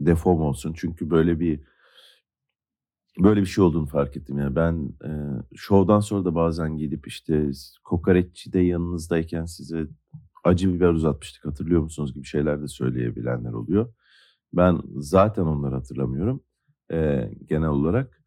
defom 0.00 0.40
olsun. 0.40 0.72
Çünkü 0.76 1.10
böyle 1.10 1.40
bir 1.40 1.60
böyle 3.18 3.40
bir 3.40 3.46
şey 3.46 3.64
olduğunu 3.64 3.86
fark 3.86 4.16
ettim. 4.16 4.38
Yani 4.38 4.56
ben 4.56 4.92
e, 5.04 5.10
şovdan 5.56 6.00
sonra 6.00 6.24
da 6.24 6.34
bazen 6.34 6.78
gidip 6.78 7.06
işte 7.06 7.50
kokoreççi 7.84 8.52
de 8.52 8.60
yanınızdayken 8.60 9.44
size 9.44 9.86
acı 10.44 10.74
biber 10.74 10.88
uzatmıştık 10.88 11.44
hatırlıyor 11.44 11.82
musunuz 11.82 12.14
gibi 12.14 12.24
şeyler 12.24 12.62
de 12.62 12.68
söyleyebilenler 12.68 13.52
oluyor. 13.52 13.94
Ben 14.52 14.80
zaten 14.96 15.42
onları 15.42 15.74
hatırlamıyorum 15.74 16.42
e, 16.92 17.30
genel 17.48 17.68
olarak. 17.68 18.21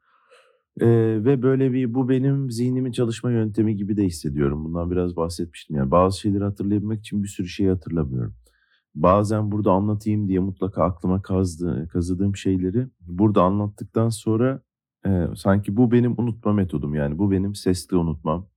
Eee, 0.82 1.26
ve 1.26 1.42
böyle 1.42 1.74
bir 1.74 1.94
bu 1.94 2.10
benim 2.10 2.52
zihnimin 2.52 2.92
çalışma 2.92 3.32
yöntemi 3.32 3.76
gibi 3.76 3.98
de 3.98 4.04
hissediyorum. 4.04 4.66
Bundan 4.66 4.92
biraz 4.92 5.16
bahsetmiştim. 5.16 5.76
Yani 5.76 5.92
bazı 5.92 6.20
şeyleri 6.20 6.44
hatırlayabilmek 6.44 7.00
için 7.00 7.24
bir 7.24 7.28
sürü 7.28 7.48
şeyi 7.48 7.70
hatırlamıyorum. 7.70 8.36
Bazen 8.96 9.52
burada 9.52 9.72
anlatayım 9.72 10.28
diye 10.28 10.40
mutlaka 10.40 10.84
aklıma 10.84 11.22
kazdı, 11.22 11.88
kazıdığım 11.94 12.36
şeyleri 12.36 12.88
burada 13.02 13.44
anlattıktan 13.44 14.10
sonra 14.10 14.62
e, 15.08 15.28
sanki 15.36 15.78
bu 15.78 15.92
benim 15.92 16.16
unutma 16.20 16.54
metodum. 16.54 16.96
Yani 16.96 17.18
bu 17.18 17.32
benim 17.32 17.56
sesli 17.56 17.98
unutmam. 17.98 18.48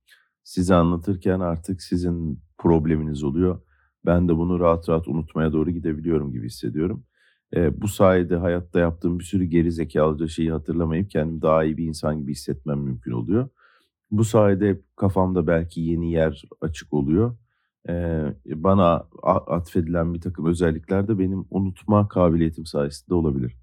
Size 0.43 0.75
anlatırken 0.75 1.39
artık 1.39 1.81
sizin 1.81 2.39
probleminiz 2.57 3.23
oluyor. 3.23 3.61
Ben 4.05 4.29
de 4.29 4.37
bunu 4.37 4.59
rahat 4.59 4.89
rahat 4.89 5.07
unutmaya 5.07 5.53
doğru 5.53 5.71
gidebiliyorum 5.71 6.31
gibi 6.31 6.45
hissediyorum. 6.45 7.03
E, 7.55 7.81
bu 7.81 7.87
sayede 7.87 8.35
hayatta 8.35 8.79
yaptığım 8.79 9.19
bir 9.19 9.23
sürü 9.23 9.43
geri 9.43 9.71
zekalıca 9.71 10.27
şeyi 10.27 10.51
hatırlamayıp 10.51 11.09
kendimi 11.09 11.41
daha 11.41 11.63
iyi 11.63 11.77
bir 11.77 11.85
insan 11.85 12.19
gibi 12.19 12.31
hissetmem 12.31 12.79
mümkün 12.79 13.11
oluyor. 13.11 13.49
Bu 14.11 14.23
sayede 14.23 14.81
kafamda 14.95 15.47
belki 15.47 15.81
yeni 15.81 16.11
yer 16.11 16.43
açık 16.61 16.93
oluyor. 16.93 17.37
E, 17.89 18.23
bana 18.45 19.07
atfedilen 19.47 20.13
bir 20.13 20.21
takım 20.21 20.45
özellikler 20.45 21.07
de 21.07 21.19
benim 21.19 21.45
unutma 21.49 22.07
kabiliyetim 22.07 22.65
sayesinde 22.65 23.13
olabilir. 23.13 23.57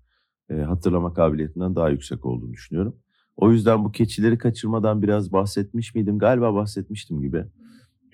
E, 0.50 0.54
hatırlama 0.54 1.14
kabiliyetinden 1.14 1.76
daha 1.76 1.88
yüksek 1.88 2.26
olduğunu 2.26 2.52
düşünüyorum. 2.52 2.96
O 3.36 3.52
yüzden 3.52 3.84
bu 3.84 3.92
keçileri 3.92 4.38
kaçırmadan 4.38 5.02
biraz 5.02 5.32
bahsetmiş 5.32 5.94
miydim? 5.94 6.18
Galiba 6.18 6.54
bahsetmiştim 6.54 7.20
gibi. 7.20 7.44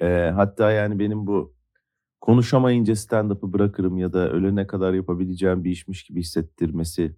E, 0.00 0.32
hatta 0.34 0.70
yani 0.70 0.98
benim 0.98 1.26
bu 1.26 1.54
konuşamayınca 2.22 2.96
stand-up'ı 2.96 3.52
bırakırım 3.52 3.98
ya 3.98 4.12
da 4.12 4.30
ölene 4.30 4.66
kadar 4.66 4.94
yapabileceğim 4.94 5.64
bir 5.64 5.70
işmiş 5.70 6.04
gibi 6.04 6.20
hissettirmesi 6.20 7.16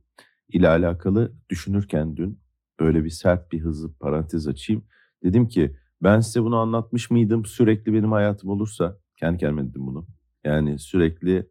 ile 0.48 0.68
alakalı 0.68 1.32
düşünürken 1.50 2.16
dün 2.16 2.40
böyle 2.80 3.04
bir 3.04 3.10
sert 3.10 3.52
bir 3.52 3.60
hızlı 3.60 3.92
parantez 3.92 4.48
açayım. 4.48 4.84
Dedim 5.24 5.48
ki 5.48 5.76
ben 6.02 6.20
size 6.20 6.42
bunu 6.42 6.56
anlatmış 6.56 7.10
mıydım 7.10 7.44
sürekli 7.44 7.92
benim 7.94 8.12
hayatım 8.12 8.50
olursa 8.50 8.98
kendi 9.16 9.38
kendime 9.38 9.70
dedim 9.70 9.86
bunu. 9.86 10.06
Yani 10.44 10.78
sürekli 10.78 11.48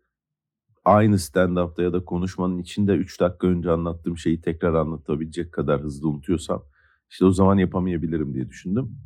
aynı 0.86 1.16
stand-up'ta 1.16 1.84
ya 1.84 1.94
da 1.94 2.06
konuşmanın 2.06 2.60
içinde 2.60 2.94
3 2.94 3.20
dakika 3.20 3.48
önce 3.48 3.72
anlattığım 3.72 4.18
şeyi 4.18 4.42
tekrar 4.42 4.74
anlatabilecek 4.74 5.52
kadar 5.52 5.82
hızlı 5.82 6.10
unutuyorsam 6.10 6.64
işte 7.10 7.26
o 7.26 7.32
zaman 7.32 7.58
yapamayabilirim 7.58 8.34
diye 8.34 8.50
düşündüm. 8.50 8.98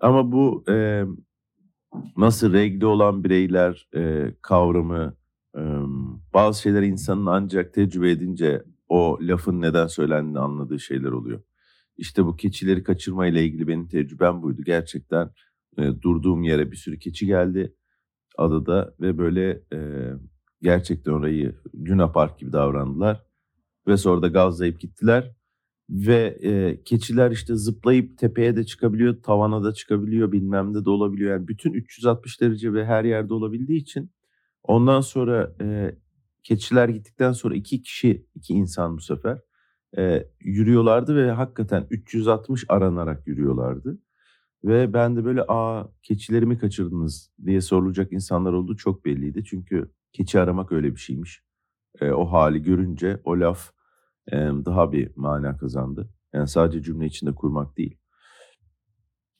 Ama 0.00 0.32
bu 0.32 0.64
e, 0.68 1.04
nasıl 2.16 2.52
regle 2.52 2.86
olan 2.86 3.24
bireyler 3.24 3.88
e, 3.94 4.34
kavramı 4.42 5.16
e, 5.56 5.62
bazı 6.34 6.62
şeyler 6.62 6.82
insanın 6.82 7.26
ancak 7.26 7.74
tecrübe 7.74 8.10
edince 8.10 8.62
o 8.88 9.18
lafın 9.20 9.60
neden 9.60 9.86
söylendiğini 9.86 10.38
anladığı 10.38 10.80
şeyler 10.80 11.10
oluyor. 11.10 11.42
İşte 11.96 12.24
bu 12.24 12.36
keçileri 12.36 12.82
kaçırma 12.82 13.26
ile 13.26 13.44
ilgili 13.44 13.68
benim 13.68 13.88
tecrübem 13.88 14.42
buydu. 14.42 14.62
Gerçekten 14.62 15.30
e, 15.78 16.02
durduğum 16.02 16.42
yere 16.42 16.70
bir 16.70 16.76
sürü 16.76 16.98
keçi 16.98 17.26
geldi 17.26 17.74
adada 18.38 18.94
ve 19.00 19.18
böyle 19.18 19.62
e, 19.72 20.10
gerçekten 20.62 21.12
orayı 21.12 21.54
Luna 21.88 22.12
Park 22.12 22.38
gibi 22.38 22.52
davrandılar. 22.52 23.26
Ve 23.86 23.96
sonra 23.96 24.22
da 24.22 24.28
gazlayıp 24.28 24.80
gittiler. 24.80 25.36
Ve 25.90 26.38
e, 26.42 26.82
keçiler 26.84 27.30
işte 27.30 27.54
zıplayıp 27.56 28.18
tepeye 28.18 28.56
de 28.56 28.64
çıkabiliyor, 28.64 29.22
tavana 29.22 29.64
da 29.64 29.72
çıkabiliyor, 29.74 30.32
bilmem 30.32 30.74
ne 30.74 30.84
de 30.84 30.90
olabiliyor. 30.90 31.30
Yani 31.30 31.48
bütün 31.48 31.72
360 31.72 32.40
derece 32.40 32.72
ve 32.72 32.84
her 32.84 33.04
yerde 33.04 33.34
olabildiği 33.34 33.80
için 33.80 34.10
ondan 34.62 35.00
sonra 35.00 35.54
e, 35.60 35.96
keçiler 36.42 36.88
gittikten 36.88 37.32
sonra 37.32 37.54
iki 37.54 37.82
kişi, 37.82 38.26
iki 38.34 38.54
insan 38.54 38.96
bu 38.96 39.00
sefer 39.00 39.38
e, 39.98 40.28
yürüyorlardı 40.40 41.16
ve 41.16 41.30
hakikaten 41.30 41.86
360 41.90 42.64
aranarak 42.68 43.26
yürüyorlardı. 43.26 43.98
Ve 44.64 44.92
ben 44.92 45.16
de 45.16 45.24
böyle 45.24 45.44
aa 45.48 45.88
keçilerimi 46.02 46.58
kaçırdınız 46.58 47.30
diye 47.46 47.60
sorulacak 47.60 48.12
insanlar 48.12 48.52
olduğu 48.52 48.76
çok 48.76 49.04
belliydi. 49.04 49.44
Çünkü 49.44 49.90
keçi 50.12 50.40
aramak 50.40 50.72
öyle 50.72 50.94
bir 50.94 51.00
şeymiş. 51.00 51.42
E, 52.00 52.10
o 52.10 52.24
hali 52.24 52.62
görünce 52.62 53.20
o 53.24 53.40
laf 53.40 53.75
daha 54.32 54.92
bir 54.92 55.10
mana 55.16 55.56
kazandı. 55.56 56.08
Yani 56.32 56.48
sadece 56.48 56.82
cümle 56.82 57.06
içinde 57.06 57.34
kurmak 57.34 57.76
değil. 57.76 57.98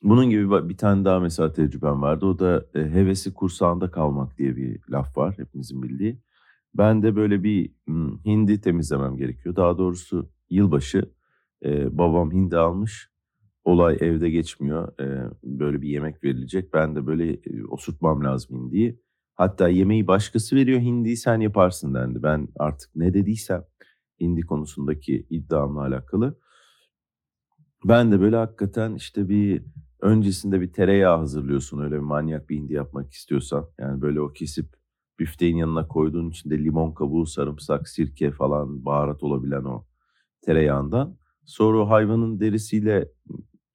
Bunun 0.03 0.29
gibi 0.29 0.69
bir 0.69 0.77
tane 0.77 1.05
daha 1.05 1.19
mesela 1.19 1.53
tecrübem 1.53 2.01
vardı. 2.01 2.25
O 2.25 2.39
da 2.39 2.65
e, 2.75 2.79
hevesi 2.79 3.33
kursağında 3.33 3.91
kalmak 3.91 4.37
diye 4.37 4.55
bir 4.55 4.79
laf 4.89 5.17
var 5.17 5.35
hepimizin 5.37 5.83
bildiği. 5.83 6.21
Ben 6.73 7.03
de 7.03 7.15
böyle 7.15 7.43
bir 7.43 7.71
hindi 8.25 8.61
temizlemem 8.61 9.17
gerekiyor. 9.17 9.55
Daha 9.55 9.77
doğrusu 9.77 10.29
yılbaşı 10.49 11.11
e, 11.65 11.97
babam 11.97 12.31
hindi 12.31 12.57
almış. 12.57 13.09
Olay 13.63 13.97
evde 14.01 14.29
geçmiyor. 14.29 14.99
E, 14.99 15.31
böyle 15.43 15.81
bir 15.81 15.89
yemek 15.89 16.23
verilecek. 16.23 16.73
Ben 16.73 16.95
de 16.95 17.07
böyle 17.07 17.39
osurtmam 17.69 18.23
lazım 18.23 18.57
hindiyi. 18.57 18.99
Hatta 19.35 19.69
yemeği 19.69 20.07
başkası 20.07 20.55
veriyor 20.55 20.79
hindiyi 20.79 21.17
sen 21.17 21.39
yaparsın 21.39 21.93
dendi. 21.93 22.23
Ben 22.23 22.47
artık 22.59 22.95
ne 22.95 23.13
dediysem 23.13 23.63
hindi 24.19 24.41
konusundaki 24.41 25.27
iddiamla 25.29 25.81
alakalı. 25.81 26.39
Ben 27.85 28.11
de 28.11 28.21
böyle 28.21 28.35
hakikaten 28.35 28.95
işte 28.95 29.29
bir 29.29 29.63
öncesinde 30.01 30.61
bir 30.61 30.73
tereyağı 30.73 31.17
hazırlıyorsun 31.17 31.79
öyle 31.79 31.95
bir 31.95 31.99
manyak 31.99 32.49
bir 32.49 32.57
hindi 32.57 32.73
yapmak 32.73 33.13
istiyorsan. 33.13 33.69
Yani 33.79 34.01
böyle 34.01 34.21
o 34.21 34.33
kesip 34.33 34.75
büfteğin 35.19 35.57
yanına 35.57 35.87
koyduğun 35.87 36.29
içinde 36.29 36.57
limon 36.63 36.91
kabuğu, 36.91 37.25
sarımsak, 37.25 37.89
sirke 37.89 38.31
falan 38.31 38.85
baharat 38.85 39.23
olabilen 39.23 39.63
o 39.63 39.85
tereyağından. 40.41 41.17
Sonra 41.45 41.79
o 41.79 41.89
hayvanın 41.89 42.39
derisiyle 42.39 43.11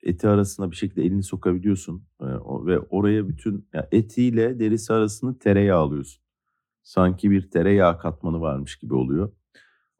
eti 0.03 0.29
arasına 0.29 0.71
bir 0.71 0.77
şekilde 0.77 1.03
elini 1.03 1.23
sokabiliyorsun 1.23 2.07
ee, 2.21 2.25
ve 2.67 2.79
oraya 2.79 3.29
bütün 3.29 3.69
yani 3.73 3.87
etiyle 3.93 4.59
derisi 4.59 4.93
arasını 4.93 5.39
tereyağı 5.39 5.81
alıyorsun. 5.81 6.23
Sanki 6.83 7.31
bir 7.31 7.51
tereyağı 7.51 7.99
katmanı 7.99 8.41
varmış 8.41 8.79
gibi 8.79 8.95
oluyor. 8.95 9.33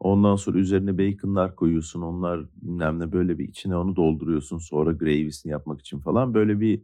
Ondan 0.03 0.37
sonra 0.37 0.59
üzerine 0.59 0.99
baconlar 0.99 1.57
koyuyorsun. 1.57 2.03
Onlar 2.03 2.41
bilmem 2.63 3.01
ne 3.01 3.13
böyle 3.13 3.39
bir 3.39 3.49
içine 3.49 3.77
onu 3.77 3.97
dolduruyorsun. 3.97 4.59
Sonra 4.59 4.93
gravy'sini 4.93 5.53
yapmak 5.53 5.81
için 5.81 5.99
falan 5.99 6.35
böyle 6.35 6.61
bir 6.61 6.83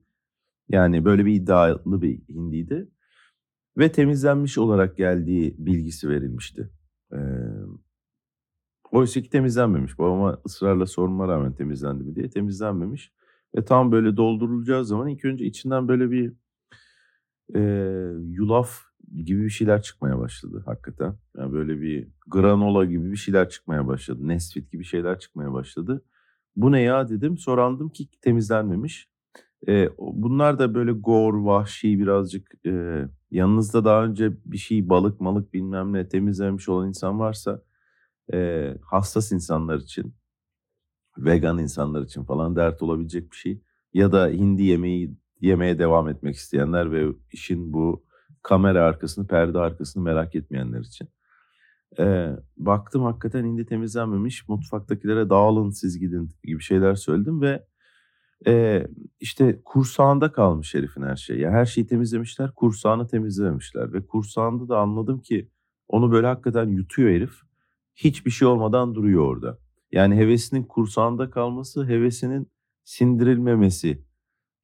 yani 0.68 1.04
böyle 1.04 1.26
bir 1.26 1.32
iddialı 1.34 2.02
bir 2.02 2.20
hindiydi. 2.28 2.88
Ve 3.78 3.92
temizlenmiş 3.92 4.58
olarak 4.58 4.96
geldiği 4.96 5.54
bilgisi 5.58 6.08
verilmişti. 6.08 6.70
Ee, 7.12 7.16
oysa 8.92 9.20
ki 9.20 9.30
temizlenmemiş. 9.30 9.98
Babama 9.98 10.38
ısrarla 10.46 10.86
sorma 10.86 11.28
rağmen 11.28 11.52
temizlendi 11.52 12.04
mi 12.04 12.16
diye 12.16 12.30
temizlenmemiş. 12.30 13.12
Ve 13.56 13.64
tam 13.64 13.92
böyle 13.92 14.16
doldurulacağı 14.16 14.84
zaman 14.84 15.08
ilk 15.08 15.24
önce 15.24 15.44
içinden 15.44 15.88
böyle 15.88 16.10
bir 16.10 16.32
e, 17.54 17.60
yulaf 18.30 18.87
gibi 19.24 19.44
bir 19.44 19.50
şeyler 19.50 19.82
çıkmaya 19.82 20.18
başladı 20.18 20.62
hakikaten. 20.66 21.14
Yani 21.36 21.52
böyle 21.52 21.80
bir 21.80 22.08
granola 22.26 22.84
gibi 22.84 23.12
bir 23.12 23.16
şeyler 23.16 23.48
çıkmaya 23.48 23.86
başladı. 23.86 24.28
Nesfit 24.28 24.72
gibi 24.72 24.84
şeyler 24.84 25.18
çıkmaya 25.18 25.52
başladı. 25.52 26.04
Bu 26.56 26.72
ne 26.72 26.80
ya 26.80 27.08
dedim. 27.08 27.38
Sorandım 27.38 27.88
ki 27.88 28.08
temizlenmemiş. 28.20 29.08
E, 29.68 29.88
bunlar 29.98 30.58
da 30.58 30.74
böyle 30.74 30.92
gor, 30.92 31.34
vahşi 31.34 31.98
birazcık 31.98 32.66
e, 32.66 33.04
yanınızda 33.30 33.84
daha 33.84 34.04
önce 34.04 34.32
bir 34.44 34.58
şey 34.58 34.88
balık 34.88 35.20
malık 35.20 35.54
bilmem 35.54 35.92
ne 35.92 36.08
temizlemiş 36.08 36.68
olan 36.68 36.88
insan 36.88 37.18
varsa 37.18 37.62
e, 38.32 38.68
hassas 38.82 39.32
insanlar 39.32 39.78
için, 39.78 40.14
vegan 41.18 41.58
insanlar 41.58 42.02
için 42.02 42.24
falan 42.24 42.56
dert 42.56 42.82
olabilecek 42.82 43.32
bir 43.32 43.36
şey. 43.36 43.62
Ya 43.94 44.12
da 44.12 44.28
hindi 44.28 44.62
yemeği 44.62 45.16
yemeye 45.40 45.78
devam 45.78 46.08
etmek 46.08 46.34
isteyenler 46.34 46.92
ve 46.92 47.06
işin 47.32 47.72
bu 47.72 48.07
kamera 48.42 48.84
arkasını, 48.84 49.26
perde 49.26 49.58
arkasını 49.58 50.02
merak 50.02 50.34
etmeyenler 50.34 50.80
için. 50.80 51.08
Ee, 51.98 52.30
baktım 52.56 53.02
hakikaten 53.02 53.44
hindi 53.44 53.66
temizlenmemiş. 53.66 54.48
Mutfaktakilere 54.48 55.30
dağılın 55.30 55.70
siz 55.70 55.98
gidin 55.98 56.30
gibi 56.44 56.62
şeyler 56.62 56.94
söyledim 56.94 57.40
ve 57.42 57.66
e, 58.46 58.86
işte 59.20 59.60
kursağında 59.64 60.32
kalmış 60.32 60.74
herifin 60.74 61.02
her 61.02 61.16
şey. 61.16 61.38
Ya 61.38 61.50
her 61.50 61.66
şeyi 61.66 61.86
temizlemişler, 61.86 62.54
kursağını 62.54 63.06
temizlememişler 63.06 63.92
ve 63.92 64.06
kursağında 64.06 64.68
da 64.68 64.78
anladım 64.78 65.20
ki 65.20 65.50
onu 65.88 66.12
böyle 66.12 66.26
hakikaten 66.26 66.68
yutuyor 66.68 67.10
herif. 67.10 67.32
Hiçbir 67.94 68.30
şey 68.30 68.48
olmadan 68.48 68.94
duruyor 68.94 69.24
orada. 69.24 69.58
Yani 69.92 70.16
hevesinin 70.16 70.62
kursağında 70.62 71.30
kalması, 71.30 71.86
hevesinin 71.86 72.50
sindirilmemesi, 72.84 74.04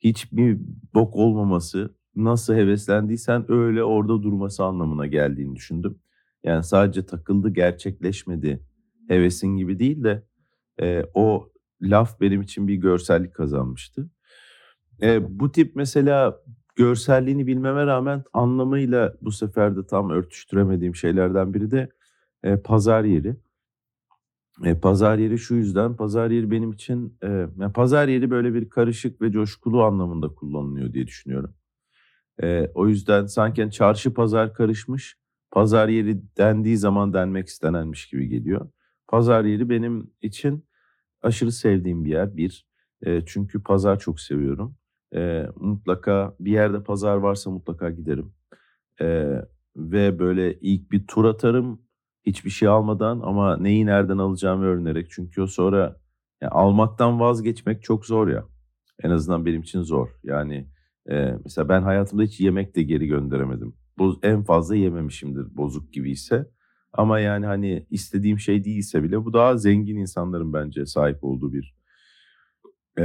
hiçbir 0.01 0.59
bok 0.95 1.17
olmaması, 1.17 1.95
nasıl 2.17 2.55
heveslendiysen 2.55 3.53
öyle 3.53 3.85
orada 3.85 4.23
durması 4.23 4.65
anlamına 4.65 5.07
geldiğini 5.07 5.57
düşündüm. 5.57 5.99
Yani 6.45 6.65
sadece 6.65 7.07
takıldı, 7.07 7.51
gerçekleşmedi 7.51 8.61
hevesin 9.09 9.57
gibi 9.57 9.79
değil 9.79 10.05
de 10.05 10.23
e, 10.81 11.05
o 11.15 11.53
laf 11.83 12.21
benim 12.21 12.43
için 12.43 12.69
bir 12.69 12.75
görsellik 12.75 13.35
kazanmıştı. 13.35 14.11
E, 15.03 15.39
bu 15.41 15.53
tip 15.53 15.77
mesela 15.77 16.41
görselliğini 16.77 17.47
bilmeme 17.47 17.87
rağmen 17.87 18.25
anlamıyla 18.33 19.15
bu 19.21 19.33
sefer 19.33 19.77
de 19.77 19.87
tam 19.87 20.11
örtüştüremediğim 20.11 20.95
şeylerden 20.95 21.55
biri 21.55 21.71
de 21.71 21.89
e, 22.43 22.57
pazar 22.57 23.05
yeri. 23.05 23.37
E, 24.65 24.81
pazar 24.81 25.19
yeri 25.19 25.39
şu 25.39 25.55
yüzden, 25.55 25.97
pazar 25.97 26.31
yeri 26.31 26.51
benim 26.51 26.73
için, 26.73 27.19
e, 27.23 27.29
yani 27.29 27.73
pazar 27.73 28.09
yeri 28.09 28.31
böyle 28.31 28.55
bir 28.55 28.69
karışık 28.69 29.23
ve 29.23 29.33
coşkulu 29.33 29.83
anlamında 29.83 30.29
kullanılıyor 30.29 30.93
diye 30.93 31.07
düşünüyorum. 31.07 31.55
E, 32.43 32.71
o 32.75 32.89
yüzden 32.89 33.27
sanki 33.27 33.71
çarşı 33.71 34.15
pazar 34.15 34.55
karışmış, 34.55 35.17
pazar 35.51 35.89
yeri 35.89 36.37
dendiği 36.37 36.77
zaman 36.77 37.13
denmek 37.13 37.49
istenenmiş 37.49 38.09
gibi 38.09 38.29
geliyor. 38.29 38.71
Pazar 39.09 39.45
yeri 39.45 39.71
benim 39.71 40.11
için 40.23 40.65
aşırı 41.23 41.53
sevdiğim 41.53 42.05
bir 42.05 42.11
yer. 42.11 42.37
Bir, 42.37 42.67
e, 43.03 43.23
çünkü 43.27 43.63
pazar 43.63 43.99
çok 43.99 44.21
seviyorum. 44.21 44.77
E, 45.15 45.47
mutlaka 45.57 46.37
bir 46.41 46.53
yerde 46.53 46.83
pazar 46.83 47.17
varsa 47.17 47.51
mutlaka 47.51 47.91
giderim. 47.91 48.33
E, 49.01 49.39
ve 49.77 50.19
böyle 50.19 50.61
ilk 50.61 50.93
bir 50.93 51.07
tur 51.07 51.25
atarım 51.25 51.83
hiçbir 52.27 52.51
şey 52.51 52.69
almadan 52.69 53.21
ama 53.21 53.57
neyi 53.57 53.87
nereden 53.87 54.19
alacağımı 54.19 54.65
öğrenerek. 54.65 55.11
Çünkü 55.11 55.43
o 55.43 55.47
sonra 55.47 56.01
yani 56.41 56.51
almaktan 56.51 57.21
vazgeçmek 57.21 57.83
çok 57.83 58.07
zor 58.07 58.29
ya. 58.29 58.45
En 59.03 59.11
azından 59.11 59.47
benim 59.47 59.61
için 59.61 59.83
zor. 59.83 60.09
Yani 60.23 60.69
e, 61.11 61.35
mesela 61.45 61.69
ben 61.69 61.83
hayatımda 61.83 62.23
hiç 62.23 62.41
yemek 62.41 62.77
de 62.77 62.83
geri 62.83 63.07
gönderemedim. 63.07 63.75
Bu 63.99 64.19
en 64.23 64.43
fazla 64.43 64.77
yememişimdir 64.77 65.57
bozuk 65.57 65.93
gibi 65.93 66.11
ise. 66.11 66.51
Ama 66.93 67.21
yani 67.21 67.47
hani 67.47 67.87
istediğim 67.91 68.39
şey 68.39 68.65
değilse 68.65 69.03
bile 69.03 69.25
bu 69.25 69.33
daha 69.33 69.57
zengin 69.57 69.97
insanların 69.97 70.53
bence 70.53 70.87
sahip 70.87 71.25
olduğu 71.25 71.53
bir 71.53 71.75
e, 72.99 73.05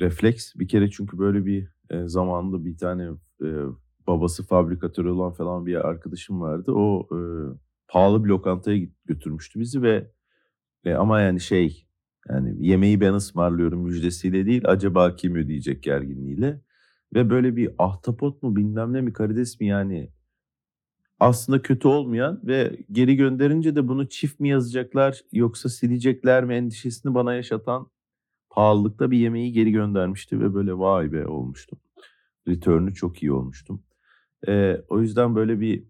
refleks. 0.00 0.54
Bir 0.56 0.68
kere 0.68 0.90
çünkü 0.90 1.18
böyle 1.18 1.46
bir 1.46 1.68
e, 1.90 2.08
zamanında 2.08 2.64
bir 2.64 2.78
tane 2.78 3.10
e, 3.42 3.48
babası 4.06 4.46
fabrikatörü 4.46 5.08
olan 5.08 5.32
falan 5.32 5.66
bir 5.66 5.88
arkadaşım 5.88 6.40
vardı. 6.40 6.72
O 6.72 7.08
e, 7.12 7.18
pahalı 7.88 8.24
bir 8.24 8.28
lokantaya 8.28 8.86
götürmüştü 9.04 9.60
bizi 9.60 9.82
ve 9.82 10.10
e, 10.84 10.94
ama 10.94 11.20
yani 11.20 11.40
şey 11.40 11.86
yani 12.28 12.66
yemeği 12.66 13.00
ben 13.00 13.12
ısmarlıyorum 13.12 13.80
müjdesiyle 13.80 14.46
değil 14.46 14.62
acaba 14.64 15.16
kim 15.16 15.34
ödeyecek 15.34 15.82
gerginliğiyle. 15.82 16.60
Ve 17.16 17.30
böyle 17.30 17.56
bir 17.56 17.70
ahtapot 17.78 18.42
mu 18.42 18.56
bilmem 18.56 18.92
ne 18.92 19.00
mi 19.00 19.12
karides 19.12 19.60
mi 19.60 19.66
yani 19.66 20.10
aslında 21.20 21.62
kötü 21.62 21.88
olmayan 21.88 22.40
ve 22.44 22.78
geri 22.92 23.16
gönderince 23.16 23.76
de 23.76 23.88
bunu 23.88 24.08
çift 24.08 24.40
mi 24.40 24.48
yazacaklar 24.48 25.20
yoksa 25.32 25.68
silecekler 25.68 26.44
mi 26.44 26.54
endişesini 26.54 27.14
bana 27.14 27.34
yaşatan 27.34 27.90
pahalılıkta 28.50 29.10
bir 29.10 29.18
yemeği 29.18 29.52
geri 29.52 29.72
göndermişti 29.72 30.40
ve 30.40 30.54
böyle 30.54 30.78
vay 30.78 31.12
be 31.12 31.26
olmuştum. 31.26 31.78
return'ü 32.48 32.94
çok 32.94 33.22
iyi 33.22 33.32
olmuştum. 33.32 33.82
Ee, 34.48 34.76
o 34.88 35.00
yüzden 35.00 35.34
böyle 35.34 35.60
bir 35.60 35.84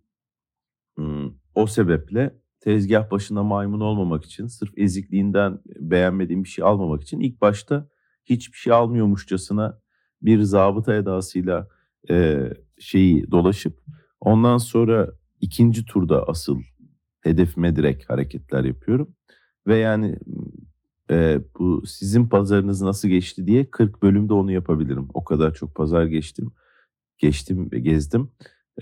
o 1.54 1.66
sebeple 1.66 2.40
tezgah 2.60 3.10
başına 3.10 3.42
maymun 3.42 3.80
olmamak 3.80 4.24
için 4.24 4.46
sırf 4.46 4.78
ezikliğinden 4.78 5.60
beğenmediğim 5.66 6.44
bir 6.44 6.48
şey 6.48 6.64
almamak 6.64 7.02
için 7.02 7.20
ilk 7.20 7.40
başta 7.40 7.88
hiçbir 8.24 8.58
şey 8.58 8.72
almıyormuşçasına 8.72 9.85
bir 10.22 10.42
zabıta 10.42 10.94
edasıyla 10.94 11.68
e, 12.10 12.48
şeyi 12.78 13.30
dolaşıp 13.30 13.78
ondan 14.20 14.58
sonra 14.58 15.12
ikinci 15.40 15.84
turda 15.84 16.28
asıl 16.28 16.60
hedefime 17.20 17.76
direkt 17.76 18.10
hareketler 18.10 18.64
yapıyorum. 18.64 19.08
Ve 19.66 19.76
yani 19.76 20.18
e, 21.10 21.40
bu 21.58 21.86
sizin 21.86 22.28
pazarınız 22.28 22.82
nasıl 22.82 23.08
geçti 23.08 23.46
diye 23.46 23.70
40 23.70 24.02
bölümde 24.02 24.34
onu 24.34 24.52
yapabilirim. 24.52 25.08
O 25.14 25.24
kadar 25.24 25.54
çok 25.54 25.74
pazar 25.74 26.04
geçtim. 26.04 26.52
Geçtim 27.18 27.72
ve 27.72 27.78
gezdim. 27.78 28.30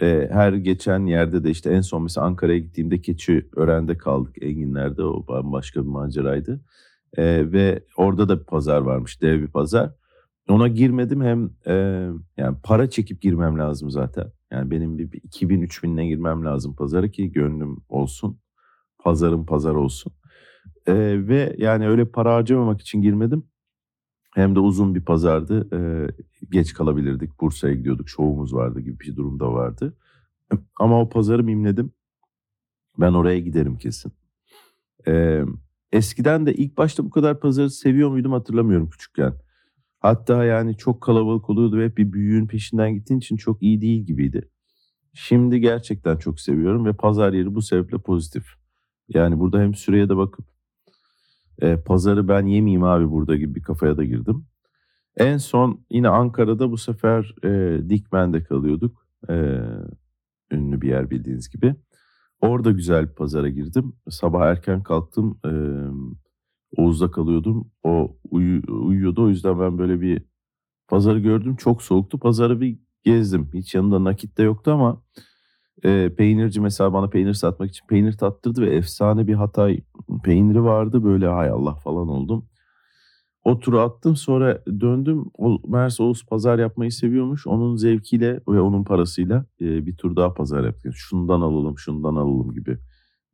E, 0.01 0.29
her 0.33 0.53
geçen 0.53 1.07
yerde 1.07 1.44
de 1.44 1.51
işte 1.51 1.70
en 1.70 1.81
son 1.81 2.03
mesela 2.03 2.27
Ankara'ya 2.27 2.59
gittiğimde 2.59 3.01
keçi 3.01 3.49
öğrende 3.57 3.99
kaldık 3.99 4.37
Enginler'de. 4.40 5.03
O 5.03 5.27
bambaşka 5.29 5.83
bir 5.83 5.88
maceraydı. 5.88 6.61
E, 7.16 7.53
ve 7.53 7.85
orada 7.97 8.29
da 8.29 8.40
bir 8.40 8.44
pazar 8.44 8.81
varmış. 8.81 9.23
Dev 9.23 9.42
bir 9.42 9.49
pazar. 9.49 9.94
Ona 10.48 10.68
girmedim 10.68 11.22
hem 11.22 11.50
e, 11.66 11.74
yani 12.37 12.57
para 12.62 12.90
çekip 12.90 13.22
girmem 13.22 13.59
lazım 13.59 13.90
zaten. 13.90 14.33
Yani 14.50 14.70
benim 14.70 14.98
bir, 14.98 15.12
bir 15.12 15.20
2000-3000'le 15.20 16.07
girmem 16.07 16.44
lazım 16.44 16.76
pazara 16.76 17.09
ki 17.09 17.33
gönlüm 17.33 17.76
olsun. 17.88 18.38
Pazarım 18.98 19.46
pazar 19.46 19.74
olsun. 19.74 20.12
E, 20.87 20.94
ve 21.28 21.57
yani 21.59 21.88
öyle 21.88 22.04
para 22.04 22.35
harcamamak 22.35 22.80
için 22.80 23.02
girmedim. 23.02 23.44
Hem 24.35 24.54
de 24.54 24.61
uzun 24.61 24.94
bir 24.94 25.04
pazardı. 25.04 25.68
E, 25.76 26.09
geç 26.50 26.72
kalabilirdik. 26.74 27.40
Bursa'ya 27.40 27.74
gidiyorduk. 27.74 28.09
Şovumuz 28.09 28.54
vardı 28.54 28.80
gibi 28.80 29.00
bir 29.00 29.16
durum 29.16 29.40
da 29.40 29.52
vardı. 29.52 29.96
Ama 30.80 31.00
o 31.00 31.09
pazarı 31.09 31.44
mimledim. 31.44 31.92
Ben 32.98 33.12
oraya 33.12 33.38
giderim 33.38 33.78
kesin. 33.78 34.12
E, 35.07 35.42
eskiden 35.92 36.46
de 36.46 36.54
ilk 36.54 36.76
başta 36.78 37.04
bu 37.04 37.11
kadar 37.11 37.40
pazarı 37.40 37.70
seviyor 37.70 38.11
muydum 38.11 38.33
hatırlamıyorum 38.33 38.90
küçükken. 38.90 39.35
Hatta 40.05 40.45
yani 40.45 40.77
çok 40.77 41.01
kalabalık 41.01 41.51
oluyordu 41.51 41.79
ve 41.79 41.97
bir 41.97 42.12
büyüğün 42.12 42.47
peşinden 42.47 42.95
gittiğin 42.95 43.21
için 43.21 43.37
çok 43.37 43.62
iyi 43.62 43.81
değil 43.81 44.07
gibiydi. 44.07 44.49
Şimdi 45.14 45.61
gerçekten 45.61 46.17
çok 46.17 46.40
seviyorum 46.40 46.87
ve 46.87 46.93
pazar 46.93 47.33
yeri 47.33 47.55
bu 47.55 47.62
sebeple 47.62 47.99
pozitif. 47.99 48.45
Yani 49.09 49.38
burada 49.40 49.61
hem 49.61 49.75
süreye 49.75 50.09
de 50.09 50.17
bakıp 50.17 50.47
e, 51.62 51.77
pazarı 51.77 52.29
ben 52.29 52.47
yemeyeyim 52.47 52.85
abi 52.85 53.11
burada 53.11 53.37
gibi 53.37 53.55
bir 53.55 53.62
kafaya 53.62 53.97
da 53.97 54.05
girdim. 54.05 54.47
En 55.17 55.37
son 55.37 55.85
yine 55.90 56.09
Ankara'da 56.09 56.71
bu 56.71 56.79
sefer 56.79 57.35
e, 57.45 57.81
Dikmen'de 57.88 58.45
kalıyorduk. 58.45 59.07
E, 59.29 59.35
ünlü 60.51 60.81
bir 60.81 60.88
yer 60.88 61.11
bildiğiniz 61.11 61.49
gibi. 61.49 61.75
Orada 62.40 62.71
güzel 62.71 63.09
bir 63.09 63.14
pazara 63.14 63.49
girdim. 63.49 63.93
Sabah 64.09 64.47
erken 64.47 64.83
kalktım. 64.83 65.40
E, 65.45 65.51
Oğuz'da 66.77 67.11
kalıyordum. 67.11 67.71
O 67.85 68.17
uyu, 68.31 68.63
uyuyordu. 68.69 69.25
O 69.25 69.29
yüzden 69.29 69.61
ben 69.61 69.79
böyle 69.79 70.01
bir 70.01 70.23
pazarı 70.89 71.19
gördüm. 71.19 71.57
Çok 71.57 71.83
soğuktu. 71.83 72.19
Pazarı 72.19 72.61
bir 72.61 72.79
gezdim. 73.05 73.51
Hiç 73.55 73.75
yanımda 73.75 74.05
nakit 74.05 74.39
de 74.39 74.43
yoktu 74.43 74.71
ama 74.71 75.03
e, 75.85 76.15
peynirci 76.17 76.61
mesela 76.61 76.93
bana 76.93 77.09
peynir 77.09 77.35
satmak 77.35 77.71
için 77.71 77.87
peynir 77.87 78.13
tattırdı 78.13 78.63
ve 78.63 78.77
efsane 78.77 79.27
bir 79.27 79.35
Hatay 79.35 79.81
peyniri 80.25 80.65
vardı. 80.65 81.05
Böyle 81.05 81.27
hay 81.27 81.49
Allah 81.49 81.75
falan 81.75 82.09
oldum. 82.09 82.47
O 83.45 83.61
turu 83.61 83.81
attım 83.81 84.17
sonra 84.17 84.63
döndüm. 84.81 85.25
O, 85.39 85.59
Mersi 85.69 86.03
Oğuz 86.03 86.27
pazar 86.27 86.59
yapmayı 86.59 86.93
seviyormuş. 86.93 87.47
Onun 87.47 87.77
zevkiyle 87.77 88.41
ve 88.49 88.61
onun 88.61 88.85
parasıyla 88.85 89.47
e, 89.61 89.87
bir 89.87 89.97
tur 89.97 90.17
daha 90.17 90.35
pazar 90.35 90.65
yaptık. 90.65 90.93
Şundan 90.97 91.41
alalım, 91.41 91.79
şundan 91.79 92.15
alalım 92.17 92.53
gibi 92.55 92.79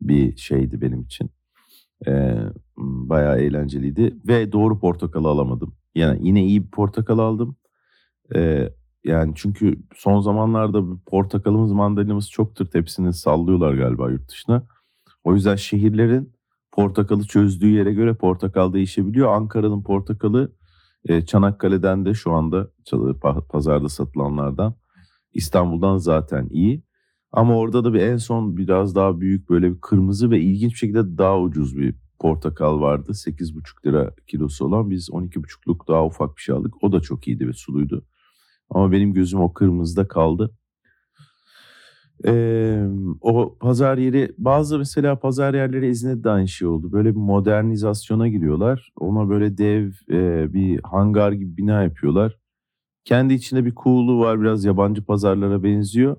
bir 0.01 0.37
şeydi 0.37 0.81
benim 0.81 1.03
için. 1.03 1.31
E, 2.07 2.35
bayağı 2.77 3.41
eğlenceliydi 3.41 4.17
ve 4.29 4.53
doğru 4.53 4.79
portakalı 4.79 5.29
alamadım. 5.29 5.75
Yani 5.95 6.19
yine 6.27 6.45
iyi 6.45 6.65
bir 6.65 6.71
portakal 6.71 7.19
aldım. 7.19 7.57
E, 8.35 8.69
yani 9.05 9.33
çünkü 9.37 9.83
son 9.95 10.21
zamanlarda 10.21 10.83
portakalımız, 11.07 11.73
mandalinamız 11.73 12.31
çok 12.31 12.57
tırt. 12.57 12.75
Hepsini 12.75 13.13
sallıyorlar 13.13 13.75
galiba 13.75 14.11
yurt 14.11 14.29
dışına. 14.29 14.67
O 15.25 15.35
yüzden 15.35 15.57
şehirlerin 15.57 16.33
portakalı 16.73 17.25
çözdüğü 17.25 17.71
yere 17.71 17.93
göre 17.93 18.15
portakal 18.15 18.73
değişebiliyor. 18.73 19.33
Ankara'nın 19.33 19.83
portakalı 19.83 20.53
e, 21.05 21.25
Çanakkale'den 21.27 22.05
de 22.05 22.15
şu 22.15 22.33
anda 22.33 22.71
pazarda 23.49 23.89
satılanlardan. 23.89 24.75
İstanbul'dan 25.33 25.97
zaten 25.97 26.49
iyi. 26.51 26.83
Ama 27.33 27.59
orada 27.59 27.85
da 27.85 27.95
bir 27.95 28.01
en 28.01 28.17
son 28.17 28.57
biraz 28.57 28.95
daha 28.95 29.21
büyük 29.21 29.51
böyle 29.51 29.75
bir 29.75 29.81
kırmızı 29.81 30.31
ve 30.31 30.41
ilginç 30.41 30.73
bir 30.73 30.79
şekilde 30.79 31.19
daha 31.19 31.41
ucuz 31.41 31.77
bir 31.77 31.95
portakal 32.19 32.81
vardı. 32.81 33.15
8,5 33.15 33.87
lira 33.87 34.15
kilosu 34.27 34.65
olan 34.65 34.91
biz 34.91 35.11
12,5'luk 35.11 35.89
daha 35.89 36.07
ufak 36.07 36.37
bir 36.37 36.43
şey 36.43 36.55
aldık. 36.55 36.75
O 36.85 36.93
da 36.93 37.01
çok 37.01 37.29
iyiydi 37.29 37.49
ve 37.49 37.53
suluydu. 37.53 38.05
Ama 38.71 38.93
benim 38.93 39.15
gözüm 39.15 39.41
o 39.41 39.53
kırmızıda 39.53 40.09
kaldı. 40.09 40.51
Ee, 42.27 42.85
o 43.21 43.59
pazar 43.61 43.99
yeri 43.99 44.35
bazı 44.39 44.79
mesela 44.79 45.19
pazar 45.19 45.55
yerleri 45.55 45.89
İzmir'de 45.89 46.25
de 46.25 46.31
aynı 46.31 46.49
şey 46.49 46.69
oldu. 46.69 46.93
Böyle 46.93 47.11
bir 47.11 47.21
modernizasyona 47.21 48.29
giriyorlar. 48.29 48.93
Ona 48.97 49.29
böyle 49.29 49.59
dev 49.59 49.93
e, 50.11 50.53
bir 50.55 50.81
hangar 50.83 51.33
gibi 51.33 51.57
bina 51.57 51.83
yapıyorlar. 51.83 52.39
Kendi 53.05 53.35
içinde 53.35 53.65
bir 53.65 53.75
cool'u 53.75 54.21
var 54.21 54.41
biraz 54.41 54.65
yabancı 54.65 55.05
pazarlara 55.05 55.63
benziyor. 55.63 56.17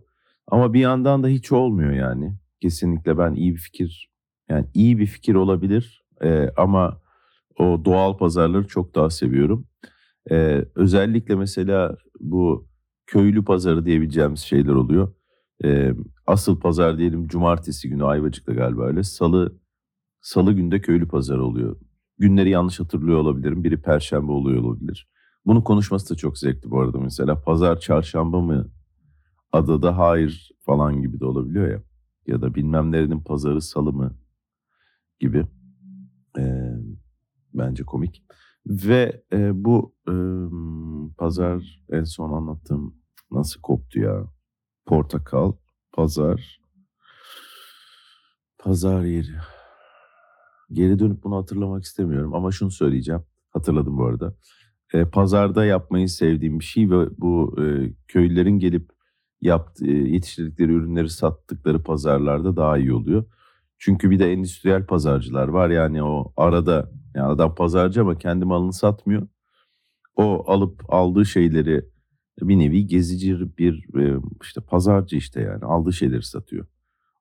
Ama 0.52 0.74
bir 0.74 0.80
yandan 0.80 1.24
da 1.24 1.28
hiç 1.28 1.52
olmuyor 1.52 1.92
yani. 1.92 2.36
Kesinlikle 2.62 3.18
ben 3.18 3.34
iyi 3.34 3.54
bir 3.54 3.60
fikir 3.60 4.12
yani 4.50 4.66
iyi 4.74 4.98
bir 4.98 5.06
fikir 5.06 5.36
olabilir 5.36 6.04
e, 6.24 6.50
ama 6.58 7.02
o 7.60 7.86
doğal 7.86 8.18
pazarları 8.18 8.68
çok 8.68 8.96
daha 8.96 9.10
seviyorum. 9.10 9.68
E, 10.32 10.66
özellikle 10.76 11.36
mesela 11.36 11.98
bu 12.20 12.68
köylü 13.08 13.46
pazarı 13.46 13.86
diyebileceğimiz 13.86 14.40
şeyler 14.40 14.74
oluyor. 14.74 15.14
E, 15.64 15.94
asıl 16.28 16.60
pazar 16.60 16.98
diyelim 16.98 17.28
cumartesi 17.28 17.90
günü 17.90 18.06
Ayvacık'ta 18.06 18.54
galiba 18.54 18.86
öyle. 18.86 19.04
Salı 19.04 19.60
salı 20.22 20.54
günde 20.54 20.82
köylü 20.82 21.08
pazarı 21.08 21.44
oluyor. 21.46 21.76
Günleri 22.18 22.50
yanlış 22.50 22.80
hatırlıyor 22.80 23.18
olabilirim. 23.20 23.64
Biri 23.64 23.82
perşembe 23.82 24.32
oluyor 24.32 24.64
olabilir. 24.64 25.10
Bunu 25.46 25.64
konuşması 25.64 26.10
da 26.14 26.18
çok 26.18 26.38
zevkli 26.38 26.72
bu 26.72 26.82
arada 26.82 27.00
mesela. 27.00 27.42
Pazar 27.42 27.80
çarşamba 27.80 28.42
mı 28.42 28.72
adada 29.52 29.98
hayır 29.98 30.52
falan 30.60 31.02
gibi 31.02 31.20
de 31.20 31.26
olabiliyor 31.26 31.72
ya. 31.72 31.84
Ya 32.28 32.42
da 32.42 32.56
bilmem 32.56 32.92
nerenin 32.92 33.20
pazarı 33.20 33.62
salı 33.62 33.94
mı 33.94 34.16
gibi. 35.20 35.48
E, 36.38 36.74
bence 37.54 37.84
komik. 37.84 38.24
Ve 38.66 39.24
e, 39.34 39.64
bu 39.64 39.96
e, 40.08 40.16
pazar 41.18 41.84
en 41.92 42.04
son 42.04 42.32
anlattığım 42.32 42.96
nasıl 43.32 43.62
koptu 43.62 44.00
ya? 44.00 44.28
Portakal, 44.86 45.54
pazar, 45.92 46.62
pazar 48.60 49.04
yeri. 49.04 49.36
Geri 50.72 51.00
dönüp 51.00 51.24
bunu 51.24 51.38
hatırlamak 51.38 51.84
istemiyorum 51.84 52.34
ama 52.34 52.52
şunu 52.52 52.72
söyleyeceğim. 52.72 53.24
Hatırladım 53.50 53.98
bu 53.98 54.06
arada. 54.06 54.36
E, 54.94 55.06
pazarda 55.06 55.66
yapmayı 55.66 56.10
sevdiğim 56.10 56.60
bir 56.60 56.66
şey 56.66 56.90
ve 56.90 57.08
bu 57.18 57.56
e, 57.62 57.94
köylülerin 58.08 58.60
gelip 58.60 58.92
yaptı, 59.42 59.86
yetiştirdikleri 59.86 60.72
ürünleri 60.72 61.10
sattıkları 61.10 61.84
pazarlarda 61.84 62.56
daha 62.56 62.78
iyi 62.78 62.94
oluyor. 62.94 63.26
Çünkü 63.78 64.10
bir 64.10 64.20
de 64.20 64.32
endüstriyel 64.32 64.86
pazarcılar 64.86 65.48
var 65.48 65.70
yani 65.70 66.04
o 66.04 66.34
arada 66.38 66.92
yani 67.16 67.28
adam 67.28 67.56
pazarcı 67.56 68.02
ama 68.02 68.18
kendi 68.18 68.46
malını 68.46 68.74
satmıyor. 68.74 69.28
O 70.16 70.52
alıp 70.52 70.94
aldığı 70.94 71.26
şeyleri 71.26 71.86
bir 72.42 72.60
nevi 72.60 72.88
gezici 72.88 73.58
bir 73.58 73.86
işte 74.42 74.62
pazarcı 74.62 75.16
işte 75.16 75.42
yani 75.42 75.66
aldığı 75.66 75.94
şeyleri 75.94 76.24
satıyor. 76.24 76.66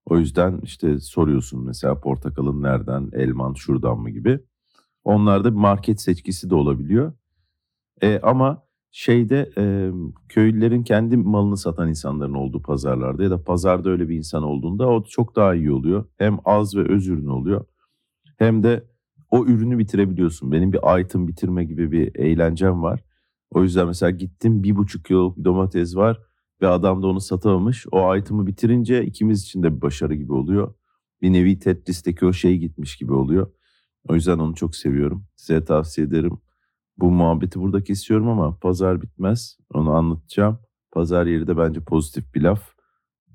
O 0.06 0.18
yüzden 0.18 0.60
işte 0.62 1.00
soruyorsun 1.00 1.64
mesela 1.66 2.00
portakalın 2.00 2.62
nereden, 2.62 3.10
elman 3.12 3.54
şuradan 3.54 3.98
mı 3.98 4.10
gibi. 4.10 4.40
Onlarda 5.04 5.50
market 5.50 6.00
seçkisi 6.00 6.50
de 6.50 6.54
olabiliyor. 6.54 7.12
E, 8.02 8.20
ama 8.22 8.62
şeyde 8.90 9.50
e, 9.58 9.90
köylülerin 10.28 10.82
kendi 10.82 11.16
malını 11.16 11.56
satan 11.56 11.88
insanların 11.88 12.34
olduğu 12.34 12.62
pazarlarda 12.62 13.22
ya 13.22 13.30
da 13.30 13.44
pazarda 13.44 13.90
öyle 13.90 14.08
bir 14.08 14.16
insan 14.16 14.42
olduğunda 14.42 14.88
o 14.88 15.04
çok 15.04 15.36
daha 15.36 15.54
iyi 15.54 15.72
oluyor. 15.72 16.04
Hem 16.18 16.38
az 16.44 16.76
ve 16.76 16.92
öz 16.92 17.08
ürün 17.08 17.26
oluyor 17.26 17.64
hem 18.40 18.62
de 18.62 18.84
o 19.30 19.46
ürünü 19.46 19.78
bitirebiliyorsun. 19.78 20.52
Benim 20.52 20.72
bir 20.72 21.00
item 21.00 21.28
bitirme 21.28 21.64
gibi 21.64 21.92
bir 21.92 22.14
eğlencem 22.14 22.82
var. 22.82 23.04
O 23.50 23.62
yüzden 23.62 23.86
mesela 23.86 24.10
gittim 24.10 24.62
bir 24.62 24.76
buçuk 24.76 25.04
kiloluk 25.04 25.38
bir 25.38 25.44
domates 25.44 25.96
var 25.96 26.20
ve 26.62 26.68
adam 26.68 27.02
da 27.02 27.06
onu 27.06 27.20
satamamış. 27.20 27.86
O 27.92 28.16
item'ı 28.16 28.46
bitirince 28.46 29.04
ikimiz 29.04 29.42
için 29.42 29.62
de 29.62 29.76
bir 29.76 29.82
başarı 29.82 30.14
gibi 30.14 30.32
oluyor. 30.32 30.74
Bir 31.22 31.32
nevi 31.32 31.58
Tetris'teki 31.58 32.26
o 32.26 32.32
şey 32.32 32.58
gitmiş 32.58 32.96
gibi 32.96 33.12
oluyor. 33.12 33.52
O 34.08 34.14
yüzden 34.14 34.38
onu 34.38 34.54
çok 34.54 34.76
seviyorum. 34.76 35.24
Size 35.36 35.64
tavsiye 35.64 36.06
ederim. 36.06 36.38
Bu 37.00 37.10
muhabbeti 37.10 37.60
burada 37.60 37.84
kesiyorum 37.84 38.28
ama 38.28 38.56
pazar 38.58 39.02
bitmez. 39.02 39.58
Onu 39.74 39.90
anlatacağım. 39.90 40.58
Pazar 40.92 41.26
yeri 41.26 41.46
de 41.46 41.56
bence 41.56 41.80
pozitif 41.80 42.34
bir 42.34 42.42
laf 42.42 42.62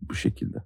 bu 0.01 0.13
şekilde. 0.15 0.63